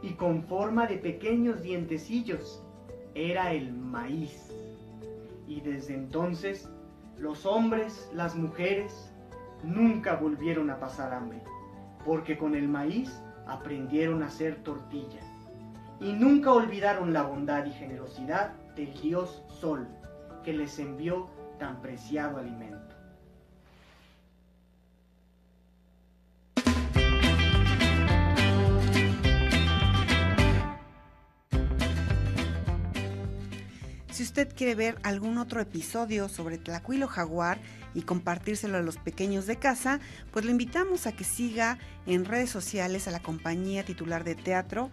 y 0.00 0.10
con 0.10 0.44
forma 0.44 0.86
de 0.86 0.98
pequeños 0.98 1.60
dientecillos. 1.60 2.62
Era 3.16 3.52
el 3.52 3.72
maíz. 3.72 4.54
Y 5.48 5.60
desde 5.60 5.94
entonces 5.94 6.70
los 7.18 7.44
hombres, 7.44 8.08
las 8.14 8.36
mujeres, 8.36 9.12
nunca 9.64 10.14
volvieron 10.14 10.70
a 10.70 10.78
pasar 10.78 11.12
hambre, 11.12 11.42
porque 12.04 12.38
con 12.38 12.54
el 12.54 12.68
maíz 12.68 13.10
aprendieron 13.48 14.22
a 14.22 14.26
hacer 14.26 14.62
tortilla. 14.62 15.18
Y 15.98 16.12
nunca 16.12 16.52
olvidaron 16.52 17.12
la 17.12 17.24
bondad 17.24 17.66
y 17.66 17.72
generosidad 17.72 18.52
del 18.76 18.94
dios 19.02 19.42
Sol, 19.48 19.88
que 20.44 20.52
les 20.52 20.78
envió 20.78 21.26
tan 21.58 21.82
preciado 21.82 22.38
alimento. 22.38 22.98
Si 34.18 34.24
usted 34.24 34.52
quiere 34.52 34.74
ver 34.74 34.98
algún 35.04 35.38
otro 35.38 35.60
episodio 35.60 36.28
sobre 36.28 36.58
Tlacuilo 36.58 37.06
Jaguar 37.06 37.60
y 37.94 38.02
compartírselo 38.02 38.76
a 38.76 38.82
los 38.82 38.96
pequeños 38.96 39.46
de 39.46 39.60
casa, 39.60 40.00
pues 40.32 40.44
lo 40.44 40.50
invitamos 40.50 41.06
a 41.06 41.12
que 41.12 41.22
siga 41.22 41.78
en 42.04 42.24
redes 42.24 42.50
sociales 42.50 43.06
a 43.06 43.12
la 43.12 43.20
compañía 43.20 43.84
titular 43.84 44.24
de 44.24 44.34
teatro. 44.34 44.90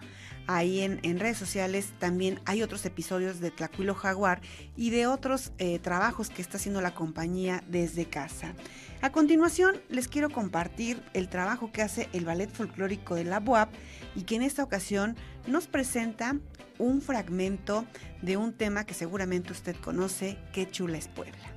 Ahí 0.47 0.81
en, 0.81 1.19
redes 1.19 1.37
sociales 1.37 1.93
también 1.97 2.39
hay 2.45 2.61
otros 2.61 2.85
episodios 2.85 3.39
de 3.39 3.49
Tlacuilo 3.49 3.95
Jaguar 3.95 4.41
y 4.75 4.91
de 4.91 5.07
otros 5.07 5.51
eh, 5.57 5.79
trabajos 5.79 6.29
que 6.29 6.41
está 6.41 6.57
haciendo 6.57 6.81
la 6.81 6.93
compañía 6.93 7.63
desde 7.67 8.05
casa. 8.05 8.53
A 9.01 9.11
continuación 9.11 9.81
les 9.89 10.07
quiero 10.07 10.29
compartir 10.29 11.01
el 11.13 11.29
trabajo 11.29 11.71
que 11.71 11.81
hace 11.81 12.09
el 12.13 12.25
Ballet 12.25 12.51
Folclórico 12.51 13.15
de 13.15 13.23
la 13.23 13.39
BUAP 13.39 13.73
y 14.15 14.23
que 14.23 14.35
en 14.35 14.43
esta 14.43 14.63
ocasión 14.63 15.15
nos 15.47 15.65
presenta 15.65 16.37
un 16.77 17.01
fragmento 17.01 17.85
de 18.21 18.37
un 18.37 18.53
tema 18.53 18.85
que 18.85 18.93
seguramente 18.93 19.51
usted 19.51 19.75
conoce, 19.77 20.37
Qué 20.53 20.69
chula 20.69 20.97
es 20.97 21.07
Puebla. 21.07 21.55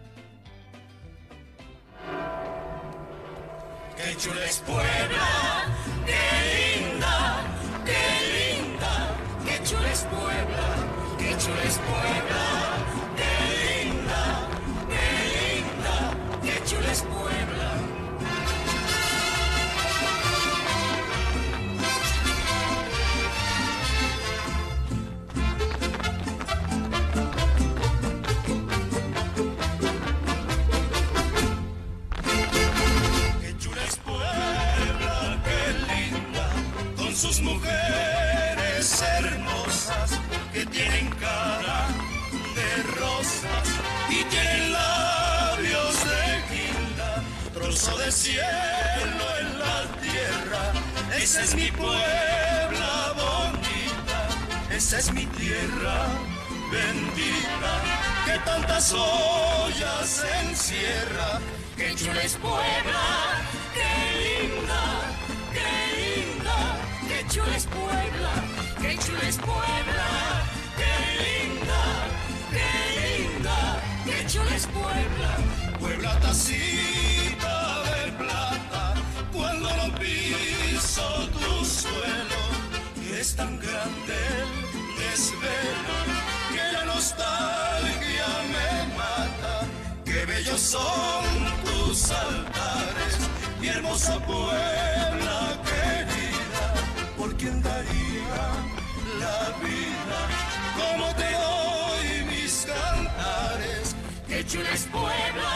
Qué 3.96 4.16
chula 4.16 4.44
es 4.44 4.59
Puebla, 4.61 5.66
qué 6.07 6.38
es 9.98 10.04
Puebla, 10.04 10.68
chula 11.38 11.62
es 11.64 11.78
Puebla, 11.78 12.44
qué 13.16 13.32
linda, 13.84 14.22
qué 14.88 15.06
linda, 15.34 15.96
qué 16.42 16.64
chula 16.64 16.92
es 16.92 17.02
Puebla. 17.02 17.38
Es 51.48 51.54
mi 51.54 51.70
Puebla 51.70 53.14
bonita, 53.16 54.28
esa 54.70 54.98
es 54.98 55.12
mi 55.12 55.24
tierra 55.26 56.06
bendita, 56.70 57.72
que 58.26 58.38
tantas 58.44 58.92
ollas 58.92 60.24
encierra. 60.42 61.40
Qué 61.76 61.94
chula 61.94 62.22
es 62.22 62.34
Puebla, 62.37 63.04
qué 63.74 63.92
linda, 64.24 64.82
qué 65.54 65.72
linda, 66.00 66.56
qué 67.08 67.26
chula 67.32 67.56
es 67.56 67.66
Puebla, 67.66 68.32
qué 68.82 68.98
chula 68.98 69.28
es 69.28 69.37
Puebla, 69.38 70.08
qué 70.76 70.94
linda, 71.24 71.82
qué 72.50 72.70
linda, 73.00 73.82
qué 74.04 74.26
chula 74.26 74.56
Puebla. 74.66 75.78
Puebla 75.80 76.20
tacita 76.20 77.17
es 83.20 83.35
tan 83.35 83.59
grande 83.59 84.14
el 84.38 84.96
desvelo 84.96 85.96
que 86.52 86.72
la 86.72 86.85
nostalgia 86.85 88.28
me 88.54 88.96
mata. 88.96 89.66
Qué 90.04 90.24
bellos 90.24 90.61
son 90.61 91.24
tus 91.64 92.11
altares, 92.12 93.18
mi 93.61 93.68
hermosa 93.68 94.18
Puebla 94.24 95.38
querida, 95.70 96.66
por 97.16 97.37
quien 97.37 97.61
daría 97.61 98.40
la 99.18 99.38
vida, 99.66 100.20
como 100.78 101.07
te 101.16 101.31
doy 101.44 102.24
mis 102.31 102.66
cantares. 102.66 103.96
Qué 104.28 104.46
chula 104.46 104.70
es 104.72 104.85
Puebla, 104.85 105.54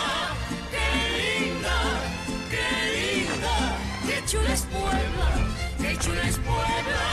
qué 0.72 0.86
linda, 1.18 1.78
qué 2.50 2.66
linda, 2.96 3.54
qué 4.06 4.26
chula 4.26 4.52
es 4.52 4.62
Puebla, 4.62 5.28
qué 5.78 5.96
chula 5.98 6.22
es 6.28 6.38
Puebla, 6.38 7.11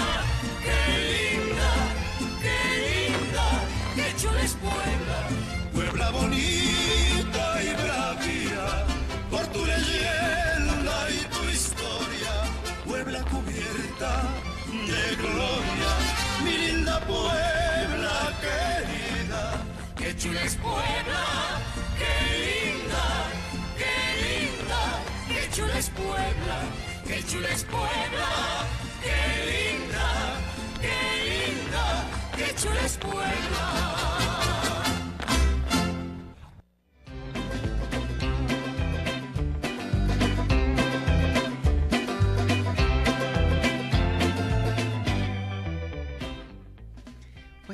chula 20.20 20.42
es 20.44 20.56
Puebla, 20.56 21.26
qué 21.98 22.14
linda, 22.44 23.06
qué 23.78 23.96
linda, 24.22 24.82
qué 25.30 25.50
chula 25.56 25.80
es 25.80 25.90
Puebla, 25.92 26.60
qué 27.08 27.24
chula 27.24 27.50
es 27.50 27.64
Puebla, 27.64 28.30
qué 29.02 29.20
linda, 29.50 30.10
qué 30.82 30.98
linda, 31.30 32.04
qué 32.36 32.54
chula 32.62 32.82
es 32.86 32.98
Puebla. 32.98 33.89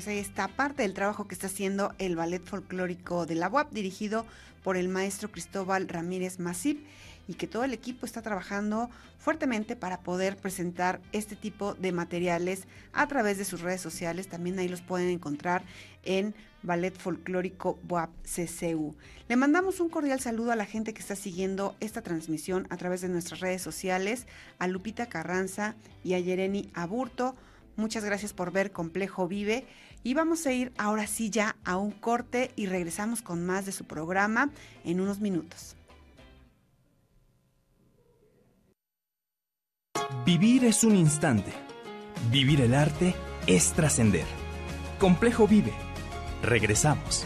Pues 0.05 0.17
ahí 0.17 0.21
está 0.21 0.47
parte 0.49 0.83
del 0.83 0.93
trabajo 0.93 1.27
que 1.27 1.33
está 1.33 1.47
haciendo 1.47 1.95
el 1.97 2.15
Ballet 2.15 2.45
Folclórico 2.45 3.25
de 3.25 3.33
la 3.33 3.49
UAP, 3.49 3.71
dirigido 3.71 4.27
por 4.63 4.77
el 4.77 4.87
maestro 4.87 5.31
Cristóbal 5.31 5.87
Ramírez 5.87 6.37
Masip, 6.37 6.85
y 7.27 7.33
que 7.33 7.47
todo 7.47 7.63
el 7.63 7.73
equipo 7.73 8.05
está 8.05 8.21
trabajando 8.21 8.91
fuertemente 9.17 9.75
para 9.75 10.01
poder 10.01 10.37
presentar 10.37 11.01
este 11.11 11.35
tipo 11.35 11.73
de 11.73 11.91
materiales 11.91 12.67
a 12.93 13.07
través 13.07 13.39
de 13.39 13.45
sus 13.45 13.61
redes 13.61 13.81
sociales. 13.81 14.27
También 14.27 14.59
ahí 14.59 14.67
los 14.67 14.83
pueden 14.83 15.09
encontrar 15.09 15.63
en 16.03 16.35
Ballet 16.61 16.95
Folclórico 16.95 17.79
UAP 17.89 18.11
CCU. 18.21 18.95
Le 19.27 19.35
mandamos 19.37 19.79
un 19.79 19.89
cordial 19.89 20.19
saludo 20.19 20.51
a 20.51 20.55
la 20.55 20.65
gente 20.65 20.93
que 20.93 21.01
está 21.01 21.15
siguiendo 21.15 21.75
esta 21.79 22.03
transmisión 22.03 22.67
a 22.69 22.77
través 22.77 23.01
de 23.01 23.09
nuestras 23.09 23.39
redes 23.39 23.63
sociales, 23.63 24.27
a 24.59 24.67
Lupita 24.67 25.07
Carranza 25.07 25.73
y 26.03 26.13
a 26.13 26.19
Yereni 26.19 26.69
Aburto. 26.75 27.35
Muchas 27.75 28.05
gracias 28.05 28.33
por 28.33 28.51
ver 28.51 28.71
Complejo 28.71 29.27
Vive. 29.27 29.65
Y 30.05 30.13
vamos 30.13 30.45
a 30.45 30.51
ir 30.51 30.71
ahora 30.77 31.07
sí 31.07 31.31
ya 31.31 31.55
a 31.65 31.77
un 31.77 31.89
corte 31.89 32.51
y 32.55 32.67
regresamos 32.67 33.23
con 33.23 33.43
más 33.43 33.65
de 33.65 33.71
su 33.71 33.85
programa 33.85 34.51
en 34.83 35.01
unos 35.01 35.19
minutos. 35.19 35.75
Vivir 40.23 40.63
es 40.65 40.83
un 40.83 40.95
instante. 40.95 41.51
Vivir 42.29 42.61
el 42.61 42.75
arte 42.75 43.15
es 43.47 43.73
trascender. 43.73 44.27
Complejo 44.99 45.47
Vive. 45.47 45.73
Regresamos. 46.43 47.25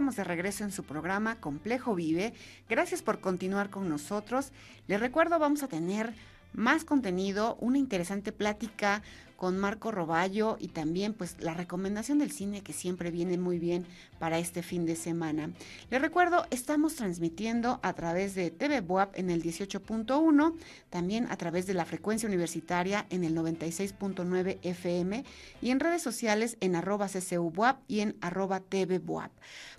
De 0.00 0.24
regreso 0.24 0.64
en 0.64 0.72
su 0.72 0.82
programa 0.84 1.36
Complejo 1.36 1.94
Vive. 1.94 2.32
Gracias 2.70 3.02
por 3.02 3.20
continuar 3.20 3.68
con 3.68 3.86
nosotros. 3.88 4.50
Les 4.88 4.98
recuerdo, 4.98 5.38
vamos 5.38 5.62
a 5.62 5.68
tener 5.68 6.14
más 6.54 6.84
contenido, 6.84 7.56
una 7.60 7.76
interesante 7.76 8.32
plática 8.32 9.02
con 9.40 9.56
Marco 9.56 9.90
Roballo 9.90 10.58
y 10.60 10.68
también 10.68 11.14
pues 11.14 11.36
la 11.40 11.54
recomendación 11.54 12.18
del 12.18 12.30
cine 12.30 12.60
que 12.60 12.74
siempre 12.74 13.10
viene 13.10 13.38
muy 13.38 13.58
bien 13.58 13.86
para 14.18 14.38
este 14.38 14.62
fin 14.62 14.84
de 14.84 14.96
semana. 14.96 15.50
Les 15.88 16.02
recuerdo, 16.02 16.46
estamos 16.50 16.96
transmitiendo 16.96 17.80
a 17.82 17.94
través 17.94 18.34
de 18.34 18.50
TV 18.50 18.82
Buap 18.82 19.18
en 19.18 19.30
el 19.30 19.42
18.1, 19.42 20.54
también 20.90 21.26
a 21.30 21.38
través 21.38 21.66
de 21.66 21.72
la 21.72 21.86
frecuencia 21.86 22.28
universitaria 22.28 23.06
en 23.08 23.24
el 23.24 23.34
96.9 23.34 24.58
FM 24.60 25.24
y 25.62 25.70
en 25.70 25.80
redes 25.80 26.02
sociales 26.02 26.58
en 26.60 26.76
arroba 26.76 27.08
CCUBuap 27.08 27.78
y 27.88 28.00
en 28.00 28.16
arroba 28.20 28.60
TV. 28.60 29.00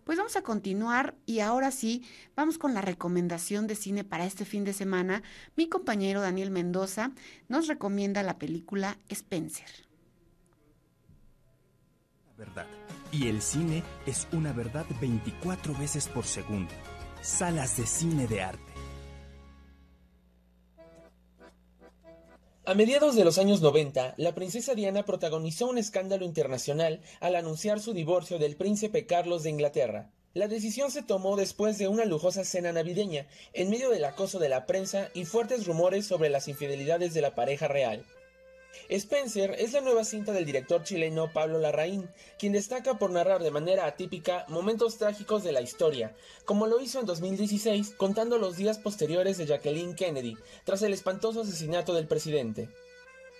Pues 0.04 0.18
vamos 0.18 0.36
a 0.38 0.42
continuar 0.42 1.14
y 1.28 1.42
ahora 1.42 1.70
sí, 1.70 2.04
vamos 2.36 2.58
con 2.58 2.74
la 2.74 2.82
recomendación 2.82 3.68
de 3.68 3.76
cine 3.76 4.04
para 4.04 4.26
este 4.26 4.44
fin 4.44 4.64
de 4.64 4.74
semana. 4.74 5.22
Mi 5.56 5.70
compañero 5.70 6.20
Daniel 6.20 6.50
Mendoza 6.50 7.12
nos 7.48 7.68
recomienda 7.68 8.24
la 8.24 8.40
película 8.40 8.98
Spencer. 9.10 9.51
La 12.28 12.34
verdad. 12.38 12.68
Y 13.12 13.28
el 13.28 13.42
cine 13.42 13.84
es 14.06 14.28
una 14.32 14.54
verdad 14.54 14.86
24 15.00 15.74
veces 15.76 16.08
por 16.08 16.26
segundo. 16.26 16.74
Salas 17.22 17.78
de 17.78 17.86
cine 17.86 18.28
de 18.28 18.42
arte. 18.42 18.72
A 22.64 22.74
mediados 22.74 23.16
de 23.16 23.26
los 23.26 23.38
años 23.38 23.62
90, 23.62 24.14
la 24.18 24.36
princesa 24.36 24.76
Diana 24.76 25.04
protagonizó 25.04 25.68
un 25.68 25.78
escándalo 25.78 26.26
internacional 26.26 27.02
al 27.20 27.36
anunciar 27.36 27.80
su 27.80 27.94
divorcio 27.94 28.38
del 28.40 28.56
príncipe 28.56 29.06
Carlos 29.06 29.44
de 29.44 29.50
Inglaterra. 29.50 30.12
La 30.34 30.48
decisión 30.48 30.92
se 30.92 31.02
tomó 31.02 31.36
después 31.36 31.78
de 31.78 31.90
una 31.90 32.06
lujosa 32.06 32.46
cena 32.46 32.72
navideña, 32.72 33.28
en 33.54 33.70
medio 33.70 33.90
del 33.90 34.06
acoso 34.06 34.40
de 34.40 34.48
la 34.48 34.66
prensa 34.66 35.10
y 35.14 35.26
fuertes 35.26 35.66
rumores 35.66 36.06
sobre 36.06 36.30
las 36.30 36.48
infidelidades 36.48 37.14
de 37.14 37.22
la 37.22 37.36
pareja 37.36 37.68
real. 37.68 38.06
Spencer 38.90 39.56
es 39.58 39.74
la 39.74 39.82
nueva 39.82 40.04
cinta 40.04 40.32
del 40.32 40.46
director 40.46 40.84
chileno 40.84 41.32
Pablo 41.32 41.60
Larraín, 41.60 42.10
quien 42.38 42.54
destaca 42.54 42.98
por 42.98 43.12
narrar 43.12 43.42
de 43.42 43.52
manera 43.52 43.86
atípica 43.86 44.46
momentos 44.48 44.98
trágicos 44.98 45.44
de 45.44 45.52
la 45.52 45.62
historia, 45.62 46.14
como 46.46 46.68
lo 46.68 46.80
hizo 46.82 47.00
en 47.00 47.06
2016 47.06 47.94
contando 47.98 48.38
los 48.38 48.58
días 48.58 48.80
posteriores 48.80 49.38
de 49.38 49.46
Jacqueline 49.46 49.96
Kennedy, 49.96 50.38
tras 50.64 50.82
el 50.82 50.94
espantoso 50.94 51.42
asesinato 51.42 51.94
del 51.94 52.08
presidente. 52.08 52.70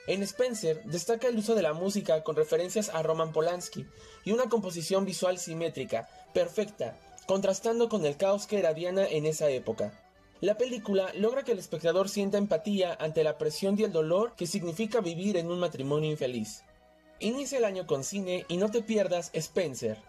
En 0.08 0.24
Spencer 0.24 0.84
destaca 0.86 1.28
el 1.28 1.38
uso 1.38 1.54
de 1.54 1.62
la 1.62 1.74
música 1.74 2.24
con 2.24 2.36
referencias 2.36 2.90
a 2.90 3.04
Roman 3.04 3.32
Polanski 3.32 3.86
y 4.24 4.32
una 4.32 4.50
composición 4.50 5.06
visual 5.06 5.38
simétrica, 5.38 6.10
perfecta, 6.34 6.98
contrastando 7.28 7.88
con 7.88 8.06
el 8.06 8.18
caos 8.18 8.48
que 8.48 8.58
era 8.58 8.74
Diana 8.74 9.06
en 9.08 9.26
esa 9.26 9.50
época. 9.50 10.01
La 10.42 10.58
película 10.58 11.14
logra 11.14 11.44
que 11.44 11.52
el 11.52 11.60
espectador 11.60 12.10
sienta 12.10 12.40
empatía 12.40 12.98
ante 13.00 13.24
la 13.24 13.38
presión 13.38 13.78
y 13.78 13.84
el 13.84 13.92
dolor 13.92 14.34
que 14.36 14.48
significa 14.48 15.00
vivir 15.00 15.38
en 15.38 15.52
un 15.52 15.60
matrimonio 15.60 16.10
infeliz. 16.10 16.64
Inicia 17.20 17.60
el 17.60 17.66
año 17.66 17.86
con 17.86 18.04
cine 18.04 18.46
y 18.48 18.58
no 18.58 18.72
te 18.72 18.82
pierdas 18.82 19.30
Spencer. 19.34 20.00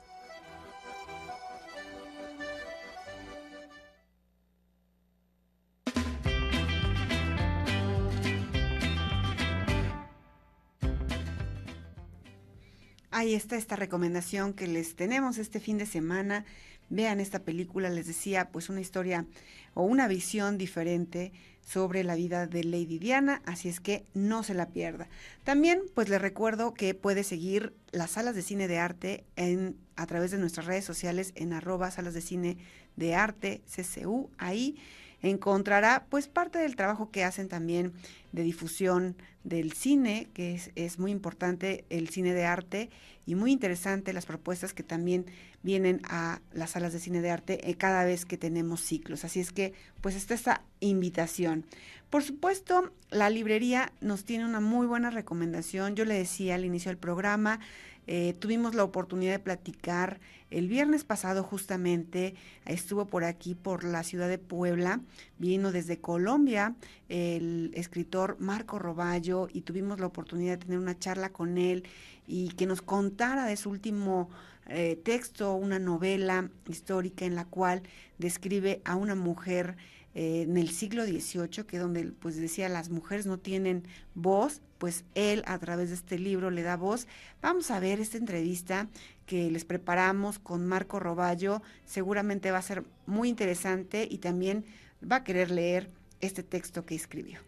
Ahí 13.10 13.34
está 13.34 13.56
esta 13.56 13.76
recomendación 13.76 14.54
que 14.54 14.66
les 14.66 14.96
tenemos 14.96 15.36
este 15.36 15.60
fin 15.60 15.76
de 15.76 15.84
semana. 15.84 16.46
Vean 16.92 17.20
esta 17.20 17.38
película, 17.38 17.88
les 17.88 18.06
decía, 18.06 18.50
pues 18.50 18.68
una 18.68 18.82
historia 18.82 19.24
o 19.72 19.82
una 19.82 20.08
visión 20.08 20.58
diferente 20.58 21.32
sobre 21.64 22.04
la 22.04 22.16
vida 22.16 22.46
de 22.46 22.64
Lady 22.64 22.98
Diana, 22.98 23.40
así 23.46 23.70
es 23.70 23.80
que 23.80 24.04
no 24.12 24.42
se 24.42 24.52
la 24.52 24.68
pierda. 24.68 25.08
También, 25.42 25.80
pues 25.94 26.10
les 26.10 26.20
recuerdo 26.20 26.74
que 26.74 26.92
puede 26.92 27.24
seguir 27.24 27.72
las 27.92 28.10
salas 28.10 28.34
de 28.34 28.42
cine 28.42 28.68
de 28.68 28.78
arte 28.78 29.24
en, 29.36 29.78
a 29.96 30.04
través 30.04 30.32
de 30.32 30.38
nuestras 30.38 30.66
redes 30.66 30.84
sociales 30.84 31.32
en 31.34 31.54
arroba 31.54 31.90
salas 31.90 32.12
de 32.12 32.20
cine 32.20 32.58
de 32.96 33.14
arte 33.14 33.62
CCU, 33.74 34.28
ahí 34.36 34.76
encontrará 35.22 36.06
pues 36.10 36.28
parte 36.28 36.58
del 36.58 36.76
trabajo 36.76 37.10
que 37.10 37.24
hacen 37.24 37.48
también 37.48 37.92
de 38.32 38.42
difusión 38.42 39.16
del 39.44 39.72
cine, 39.72 40.28
que 40.34 40.60
es, 40.74 40.98
muy 40.98 41.10
importante 41.10 41.84
el 41.90 42.08
cine 42.08 42.32
de 42.32 42.44
arte 42.44 42.90
y 43.26 43.34
muy 43.34 43.52
interesante 43.52 44.12
las 44.12 44.26
propuestas 44.26 44.74
que 44.74 44.82
también 44.82 45.26
vienen 45.62 46.00
a 46.04 46.40
las 46.52 46.70
salas 46.70 46.92
de 46.92 47.00
cine 47.00 47.20
de 47.20 47.30
arte 47.30 47.70
eh, 47.70 47.74
cada 47.74 48.04
vez 48.04 48.24
que 48.24 48.36
tenemos 48.36 48.80
ciclos. 48.80 49.24
Así 49.24 49.40
es 49.40 49.52
que 49.52 49.74
pues 50.00 50.14
está 50.14 50.34
esta 50.34 50.62
invitación. 50.80 51.64
Por 52.10 52.22
supuesto, 52.22 52.92
la 53.10 53.30
librería 53.30 53.92
nos 54.00 54.24
tiene 54.24 54.44
una 54.44 54.60
muy 54.60 54.86
buena 54.86 55.10
recomendación. 55.10 55.96
Yo 55.96 56.04
le 56.04 56.14
decía 56.14 56.56
al 56.56 56.64
inicio 56.64 56.90
del 56.90 56.98
programa, 56.98 57.58
eh, 58.06 58.34
tuvimos 58.38 58.74
la 58.74 58.84
oportunidad 58.84 59.32
de 59.32 59.38
platicar 59.38 60.20
el 60.50 60.68
viernes 60.68 61.04
pasado 61.04 61.42
justamente, 61.42 62.34
estuvo 62.66 63.06
por 63.06 63.24
aquí, 63.24 63.54
por 63.54 63.84
la 63.84 64.02
ciudad 64.02 64.28
de 64.28 64.38
Puebla, 64.38 65.00
vino 65.38 65.72
desde 65.72 65.98
Colombia 65.98 66.74
el 67.08 67.70
escritor 67.74 68.36
Marco 68.38 68.78
Roballo 68.78 69.48
y 69.52 69.62
tuvimos 69.62 70.00
la 70.00 70.06
oportunidad 70.06 70.58
de 70.58 70.64
tener 70.66 70.78
una 70.78 70.98
charla 70.98 71.30
con 71.30 71.58
él 71.58 71.84
y 72.26 72.50
que 72.50 72.66
nos 72.66 72.82
contara 72.82 73.46
de 73.46 73.56
su 73.56 73.70
último 73.70 74.28
eh, 74.66 74.96
texto, 75.02 75.54
una 75.54 75.78
novela 75.78 76.50
histórica 76.68 77.24
en 77.24 77.34
la 77.34 77.44
cual 77.44 77.82
describe 78.18 78.80
a 78.84 78.96
una 78.96 79.14
mujer 79.14 79.76
eh, 80.14 80.42
en 80.42 80.58
el 80.58 80.70
siglo 80.70 81.04
XVIII, 81.04 81.64
que 81.66 81.78
donde 81.78 82.04
pues 82.04 82.36
decía 82.36 82.68
las 82.68 82.90
mujeres 82.90 83.26
no 83.26 83.38
tienen 83.38 83.84
voz, 84.14 84.60
pues 84.78 85.04
él 85.14 85.42
a 85.46 85.58
través 85.58 85.88
de 85.88 85.94
este 85.94 86.18
libro 86.18 86.50
le 86.50 86.62
da 86.62 86.76
voz. 86.76 87.06
Vamos 87.40 87.70
a 87.70 87.80
ver 87.80 88.00
esta 88.00 88.18
entrevista 88.18 88.88
que 89.26 89.50
les 89.50 89.64
preparamos 89.64 90.38
con 90.38 90.66
Marco 90.66 91.00
Roballo, 91.00 91.62
seguramente 91.84 92.50
va 92.50 92.58
a 92.58 92.62
ser 92.62 92.84
muy 93.06 93.28
interesante 93.28 94.06
y 94.10 94.18
también 94.18 94.64
va 95.10 95.16
a 95.16 95.24
querer 95.24 95.50
leer 95.50 95.88
este 96.20 96.42
texto 96.42 96.84
que 96.84 96.94
escribió. 96.94 97.40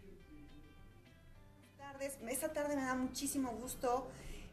Esta 2.29 2.51
tarde 2.51 2.75
me 2.75 2.83
da 2.83 2.95
muchísimo 2.95 3.51
gusto 3.51 4.07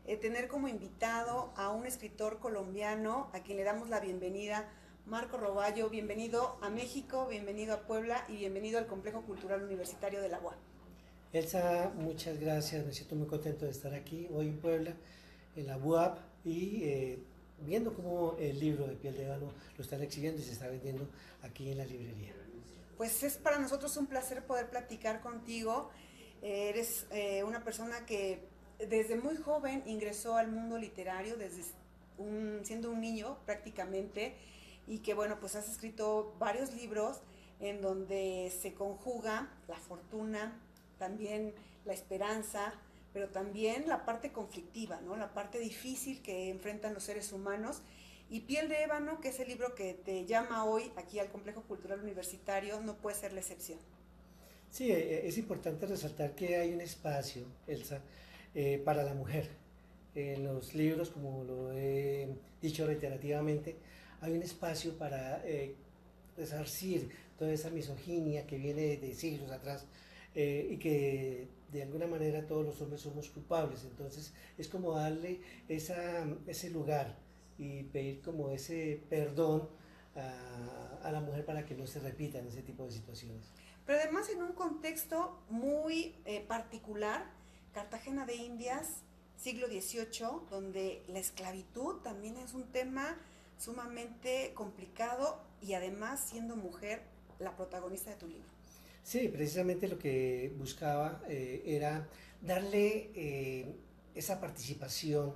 eh, 0.07 0.16
tener 0.16 0.48
como 0.48 0.68
invitado 0.68 1.53
a 1.57 1.70
un 1.70 1.85
escritor 1.85 2.38
colombiano 2.38 3.29
a 3.33 3.40
quien 3.40 3.59
le 3.59 3.64
damos 3.64 3.88
la 3.88 4.01
bienvenida 4.01 4.68
Marco 5.07 5.37
Roballo, 5.37 5.91
bienvenido 5.91 6.59
a 6.62 6.71
México, 6.71 7.27
bienvenido 7.29 7.75
a 7.75 7.81
Puebla 7.81 8.25
y 8.29 8.37
bienvenido 8.37 8.79
al 8.79 8.87
Complejo 8.87 9.23
Cultural 9.23 9.62
Universitario 9.62 10.23
de 10.23 10.29
la 10.29 10.38
UAP. 10.38 10.57
Elsa, 11.33 11.91
muchas 11.97 12.38
gracias, 12.38 12.87
me 12.87 12.93
siento 12.93 13.17
muy 13.17 13.27
contento 13.27 13.65
de 13.65 13.73
estar 13.73 13.93
aquí 13.95 14.29
hoy 14.33 14.47
en 14.47 14.61
Puebla, 14.61 14.95
en 15.57 15.67
la 15.67 15.77
UAP 15.77 16.19
y 16.45 16.85
eh, 16.85 17.19
viendo 17.59 17.93
cómo 17.95 18.37
el 18.38 18.61
libro 18.61 18.87
de 18.87 18.95
Piel 18.95 19.17
de 19.17 19.25
Ébano 19.25 19.53
lo 19.77 19.83
están 19.83 20.03
exhibiendo 20.03 20.41
y 20.41 20.45
se 20.45 20.53
está 20.53 20.69
vendiendo 20.69 21.09
aquí 21.43 21.73
en 21.73 21.79
la 21.79 21.85
librería. 21.85 22.33
Pues 22.97 23.23
es 23.25 23.37
para 23.37 23.59
nosotros 23.59 23.97
un 23.97 24.07
placer 24.07 24.47
poder 24.47 24.71
platicar 24.71 25.21
contigo. 25.21 25.91
Eh, 26.43 26.69
eres 26.69 27.07
eh, 27.11 27.43
una 27.43 27.65
persona 27.65 28.07
que 28.07 28.47
desde 28.79 29.17
muy 29.17 29.37
joven 29.37 29.83
ingresó 29.87 30.37
al 30.37 30.53
mundo 30.53 30.79
literario, 30.79 31.37
desde 31.37 31.62
un, 32.19 32.61
siendo 32.62 32.91
un 32.91 33.01
niño 33.01 33.38
prácticamente, 33.45 34.37
y 34.87 34.99
que 34.99 35.14
bueno, 35.14 35.38
pues 35.40 35.57
has 35.57 35.68
escrito 35.68 36.35
varios 36.38 36.75
libros 36.75 37.21
en 37.61 37.81
donde 37.81 38.53
se 38.61 38.75
conjuga 38.75 39.49
la 39.68 39.77
fortuna, 39.77 40.61
también 40.99 41.55
la 41.85 41.92
esperanza, 41.92 42.75
pero 43.12 43.29
también 43.29 43.88
la 43.88 44.05
parte 44.05 44.33
conflictiva, 44.33 45.01
¿no? 45.01 45.16
La 45.16 45.33
parte 45.33 45.59
difícil 45.59 46.23
que 46.23 46.51
enfrentan 46.51 46.95
los 46.95 47.05
seres 47.05 47.33
humanos. 47.33 47.83
Y 48.31 48.40
Piel 48.40 48.68
de 48.68 48.83
Ébano, 48.83 49.21
que 49.21 49.29
es 49.29 49.40
el 49.40 49.49
libro 49.49 49.75
que 49.75 49.95
te 49.95 50.25
llama 50.25 50.64
hoy 50.64 50.90
aquí 50.97 51.18
al 51.18 51.31
Complejo 51.31 51.62
Cultural 51.62 52.01
Universitario, 52.01 52.81
no 52.81 52.97
puede 52.97 53.16
ser 53.16 53.33
la 53.33 53.40
excepción. 53.40 53.79
Sí, 54.71 54.90
eh, 54.90 55.27
es 55.29 55.37
importante 55.37 55.85
resaltar 55.87 56.35
que 56.35 56.57
hay 56.57 56.73
un 56.73 56.81
espacio, 56.81 57.45
Elsa, 57.66 58.01
eh, 58.55 58.81
para 58.83 59.03
la 59.03 59.12
mujer. 59.12 59.51
En 60.14 60.45
los 60.45 60.75
libros, 60.75 61.11
como 61.11 61.45
lo 61.45 61.73
he 61.73 62.29
dicho 62.61 62.87
reiterativamente, 62.87 63.77
hay 64.23 64.33
un 64.33 64.43
espacio 64.43 64.97
para 64.97 65.43
eh, 65.45 65.75
resarcir 66.37 67.11
toda 67.39 67.53
esa 67.53 67.69
misoginia 67.71 68.47
que 68.47 68.57
viene 68.57 68.97
de 68.97 69.15
siglos 69.15 69.51
atrás 69.51 69.85
eh, 70.35 70.69
y 70.71 70.77
que 70.79 71.49
de 71.71 71.83
alguna 71.83 72.07
manera 72.07 72.47
todos 72.47 72.65
los 72.65 72.81
hombres 72.81 73.03
somos 73.03 73.29
culpables. 73.29 73.85
Entonces 73.85 74.33
es 74.57 74.69
como 74.69 74.93
darle 74.93 75.41
ese 75.69 76.71
lugar 76.71 77.19
y 77.59 77.83
pedir 77.85 78.23
como 78.23 78.51
ese 78.51 79.03
perdón 79.11 79.69
a, 80.17 81.01
a 81.03 81.13
la 81.13 81.21
mujer 81.21 81.45
para 81.45 81.67
que 81.67 81.75
no 81.75 81.87
se 81.87 82.01
repitan 82.01 82.47
ese 82.47 82.63
tipo 82.63 82.85
de 82.85 82.93
situaciones. 82.93 83.53
Pero 83.87 83.99
además 83.99 84.29
en 84.31 84.43
un 84.43 84.53
contexto 84.53 85.43
muy 85.51 86.15
eh, 86.25 86.41
particular, 86.47 87.25
Cartagena 87.73 88.27
de 88.27 88.37
Indias, 88.37 89.03
siglo 89.37 89.67
XVIII, 89.67 90.49
donde 90.51 91.03
la 91.09 91.19
esclavitud 91.19 91.97
también 92.03 92.37
es 92.37 92.55
un 92.55 92.65
tema 92.71 93.17
sumamente 93.59 94.53
complicado 94.55 95.41
y 95.61 95.75
además 95.75 96.21
siendo 96.29 96.57
mujer 96.57 97.03
la 97.38 97.57
protagonista 97.57 98.11
de 98.11 98.17
tu 98.17 98.29
libro. 98.29 98.49
Sí, 99.03 99.29
precisamente 99.29 99.88
lo 99.88 99.99
que 99.99 100.53
buscaba 100.59 101.23
eh, 101.29 101.62
era 101.67 102.09
darle 102.41 103.11
eh, 103.15 103.75
esa 104.15 104.41
participación 104.41 105.35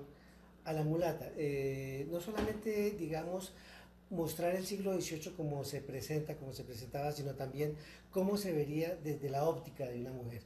a 0.65 0.73
la 0.73 0.83
mulata. 0.83 1.31
Eh, 1.37 2.07
no 2.11 2.21
solamente, 2.21 2.93
digamos, 2.93 3.55
mostrar 4.11 4.55
el 4.55 4.67
siglo 4.67 4.99
XVIII 5.01 5.33
como 5.37 5.65
se 5.65 5.81
presenta, 5.81 6.37
como 6.37 6.53
se 6.53 6.63
presentaba, 6.65 7.11
sino 7.13 7.35
también 7.35 7.77
cómo 8.11 8.37
se 8.37 8.53
vería 8.53 8.97
desde 9.03 9.31
la 9.31 9.45
óptica 9.45 9.87
de 9.87 10.01
una 10.01 10.13
mujer. 10.13 10.43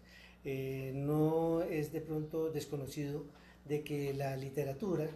no 0.94 1.62
es 1.62 1.92
de 1.92 2.00
pronto 2.00 2.50
desconocido 2.50 3.24
de 3.66 3.84
que 3.84 4.14
la 4.14 4.36
literatura, 4.36 5.08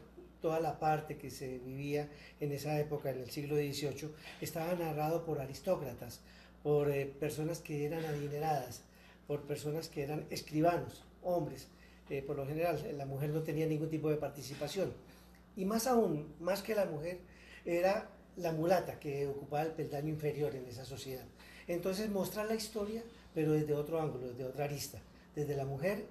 toda 0.44 0.60
la 0.60 0.78
parte 0.78 1.16
que 1.16 1.30
se 1.30 1.56
vivía 1.56 2.06
en 2.38 2.52
esa 2.52 2.78
época, 2.78 3.08
en 3.08 3.18
el 3.18 3.30
siglo 3.30 3.56
XVIII, 3.56 4.10
estaba 4.42 4.74
narrado 4.74 5.24
por 5.24 5.40
aristócratas, 5.40 6.20
por 6.62 6.90
eh, 6.90 7.06
personas 7.06 7.60
que 7.60 7.86
eran 7.86 8.04
adineradas, 8.04 8.82
por 9.26 9.44
personas 9.44 9.88
que 9.88 10.02
eran 10.02 10.26
escribanos, 10.28 11.02
hombres. 11.22 11.68
Eh, 12.10 12.20
por 12.20 12.36
lo 12.36 12.46
general, 12.46 12.78
la 12.94 13.06
mujer 13.06 13.30
no 13.30 13.42
tenía 13.42 13.64
ningún 13.64 13.88
tipo 13.88 14.10
de 14.10 14.18
participación. 14.18 14.92
Y 15.56 15.64
más 15.64 15.86
aún, 15.86 16.34
más 16.40 16.60
que 16.60 16.74
la 16.74 16.84
mujer, 16.84 17.20
era 17.64 18.10
la 18.36 18.52
mulata 18.52 19.00
que 19.00 19.26
ocupaba 19.26 19.62
el 19.62 19.72
peldaño 19.72 20.10
inferior 20.10 20.54
en 20.54 20.66
esa 20.66 20.84
sociedad. 20.84 21.24
Entonces, 21.68 22.10
mostrar 22.10 22.44
la 22.48 22.54
historia, 22.54 23.02
pero 23.32 23.52
desde 23.52 23.72
otro 23.72 23.98
ángulo, 23.98 24.28
desde 24.28 24.44
otra 24.44 24.66
arista, 24.66 24.98
desde 25.34 25.56
la 25.56 25.64
mujer, 25.64 26.04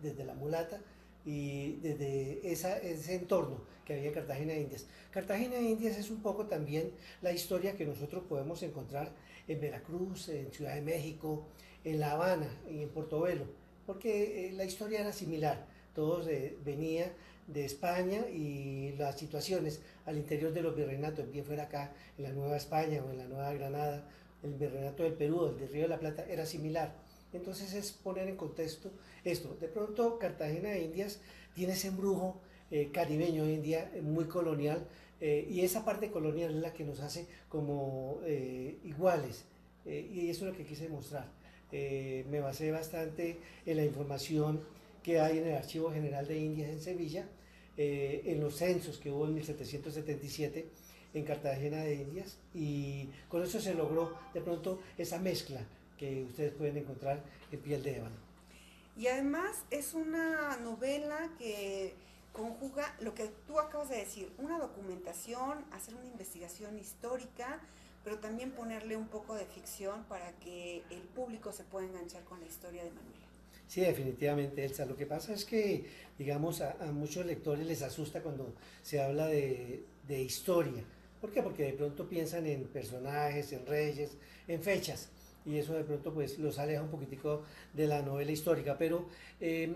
desde 0.00 0.24
la 0.24 0.32
mulata 0.32 0.80
y 1.26 1.72
desde 1.82 2.40
esa, 2.50 2.78
ese 2.78 3.16
entorno 3.16 3.60
que 3.84 3.94
había 3.94 4.08
en 4.08 4.14
Cartagena 4.14 4.52
de 4.52 4.60
Indias. 4.60 4.86
Cartagena 5.10 5.56
de 5.56 5.62
Indias 5.62 5.98
es 5.98 6.10
un 6.10 6.22
poco 6.22 6.46
también 6.46 6.92
la 7.20 7.32
historia 7.32 7.76
que 7.76 7.84
nosotros 7.84 8.24
podemos 8.28 8.62
encontrar 8.62 9.12
en 9.48 9.60
Veracruz, 9.60 10.28
en 10.28 10.52
Ciudad 10.52 10.74
de 10.74 10.82
México, 10.82 11.46
en 11.84 12.00
La 12.00 12.12
Habana 12.12 12.48
y 12.70 12.82
en 12.82 12.88
Portobelo, 12.88 13.44
porque 13.86 14.48
eh, 14.48 14.52
la 14.52 14.64
historia 14.64 15.00
era 15.00 15.12
similar. 15.12 15.66
Todos 15.94 16.26
eh, 16.28 16.56
venía 16.64 17.12
de 17.46 17.64
España 17.64 18.26
y 18.28 18.92
las 18.98 19.18
situaciones 19.18 19.80
al 20.04 20.16
interior 20.16 20.52
de 20.52 20.62
los 20.62 20.74
virreinatos, 20.74 21.30
bien 21.30 21.44
fuera 21.44 21.64
acá 21.64 21.92
en 22.18 22.24
la 22.24 22.30
Nueva 22.30 22.56
España 22.56 23.02
o 23.04 23.10
en 23.10 23.18
la 23.18 23.26
Nueva 23.26 23.52
Granada, 23.52 24.08
el 24.42 24.54
virreinato 24.54 25.02
del 25.02 25.14
Perú, 25.14 25.46
el 25.46 25.58
del 25.58 25.68
Río 25.68 25.82
de 25.82 25.88
la 25.88 25.98
Plata, 25.98 26.24
era 26.28 26.44
similar. 26.44 26.92
Entonces 27.36 27.74
es 27.74 27.92
poner 27.92 28.28
en 28.28 28.36
contexto 28.36 28.90
esto. 29.24 29.56
De 29.60 29.68
pronto 29.68 30.18
Cartagena 30.18 30.70
de 30.70 30.82
Indias 30.82 31.20
tiene 31.54 31.74
ese 31.74 31.88
embrujo 31.88 32.40
eh, 32.70 32.90
caribeño 32.92 33.44
en 33.44 33.62
día, 33.62 33.90
eh, 33.94 34.02
muy 34.02 34.24
colonial, 34.24 34.86
eh, 35.20 35.46
y 35.48 35.60
esa 35.60 35.84
parte 35.84 36.10
colonial 36.10 36.54
es 36.56 36.60
la 36.60 36.72
que 36.72 36.84
nos 36.84 37.00
hace 37.00 37.26
como 37.48 38.20
iguales, 38.84 39.44
y 39.86 40.28
eso 40.28 40.46
es 40.46 40.52
lo 40.52 40.56
que 40.56 40.64
quise 40.64 40.88
mostrar. 40.88 41.26
me 41.70 42.40
basé 42.40 42.70
bastante 42.70 43.38
en 43.64 43.76
la 43.76 43.84
información 43.84 44.60
que 45.02 45.20
hay 45.20 45.38
en 45.38 45.46
el 45.46 45.54
Archivo 45.54 45.90
General 45.92 46.26
de 46.26 46.38
Indias 46.38 46.70
en 46.70 46.80
Sevilla, 46.80 47.28
en 47.76 48.40
los 48.40 48.56
censos 48.56 48.98
que 48.98 49.10
hubo 49.10 49.26
en 49.26 49.34
1777 49.34 50.66
en 51.14 51.24
Cartagena 51.24 51.78
de 51.84 51.94
Indias, 51.94 52.36
y 52.52 53.08
con 53.28 53.42
eso 53.42 53.60
se 53.60 53.74
logró 53.74 54.12
de 54.34 54.40
pronto 54.40 54.80
esa 54.98 55.18
mezcla 55.18 55.64
que 55.98 56.24
ustedes 56.24 56.52
pueden 56.52 56.76
encontrar 56.76 57.22
en 57.50 57.60
Piel 57.60 57.82
de 57.82 57.96
Ébano. 57.96 58.16
Y 58.96 59.08
además 59.08 59.64
es 59.70 59.94
una 59.94 60.56
novela 60.58 61.30
que 61.38 61.94
conjuga 62.32 62.94
lo 63.00 63.14
que 63.14 63.30
tú 63.46 63.58
acabas 63.58 63.88
de 63.88 63.96
decir, 63.96 64.30
una 64.38 64.58
documentación, 64.58 65.64
hacer 65.72 65.94
una 65.94 66.06
investigación 66.06 66.78
histórica, 66.78 67.60
pero 68.04 68.18
también 68.18 68.52
ponerle 68.52 68.96
un 68.96 69.08
poco 69.08 69.34
de 69.34 69.44
ficción 69.46 70.04
para 70.04 70.32
que 70.38 70.82
el 70.90 71.00
público 71.00 71.52
se 71.52 71.64
pueda 71.64 71.86
enganchar 71.86 72.24
con 72.24 72.40
la 72.40 72.46
historia 72.46 72.84
de 72.84 72.90
Manuela. 72.90 73.26
Sí, 73.66 73.80
definitivamente, 73.80 74.64
Elsa. 74.64 74.86
Lo 74.86 74.96
que 74.96 75.06
pasa 75.06 75.32
es 75.32 75.44
que, 75.44 75.86
digamos, 76.18 76.60
a, 76.60 76.76
a 76.80 76.92
muchos 76.92 77.26
lectores 77.26 77.66
les 77.66 77.82
asusta 77.82 78.22
cuando 78.22 78.54
se 78.82 79.00
habla 79.02 79.26
de, 79.26 79.84
de 80.06 80.22
historia. 80.22 80.84
¿Por 81.20 81.32
qué? 81.32 81.42
Porque 81.42 81.64
de 81.64 81.72
pronto 81.72 82.08
piensan 82.08 82.46
en 82.46 82.64
personajes, 82.68 83.52
en 83.52 83.66
reyes, 83.66 84.12
en 84.46 84.62
fechas 84.62 85.10
y 85.46 85.58
eso 85.58 85.74
de 85.74 85.84
pronto 85.84 86.12
pues 86.12 86.38
los 86.38 86.58
aleja 86.58 86.82
un 86.82 86.90
poquitico 86.90 87.42
de 87.72 87.86
la 87.86 88.02
novela 88.02 88.32
histórica, 88.32 88.76
pero 88.76 89.06
eh, 89.40 89.74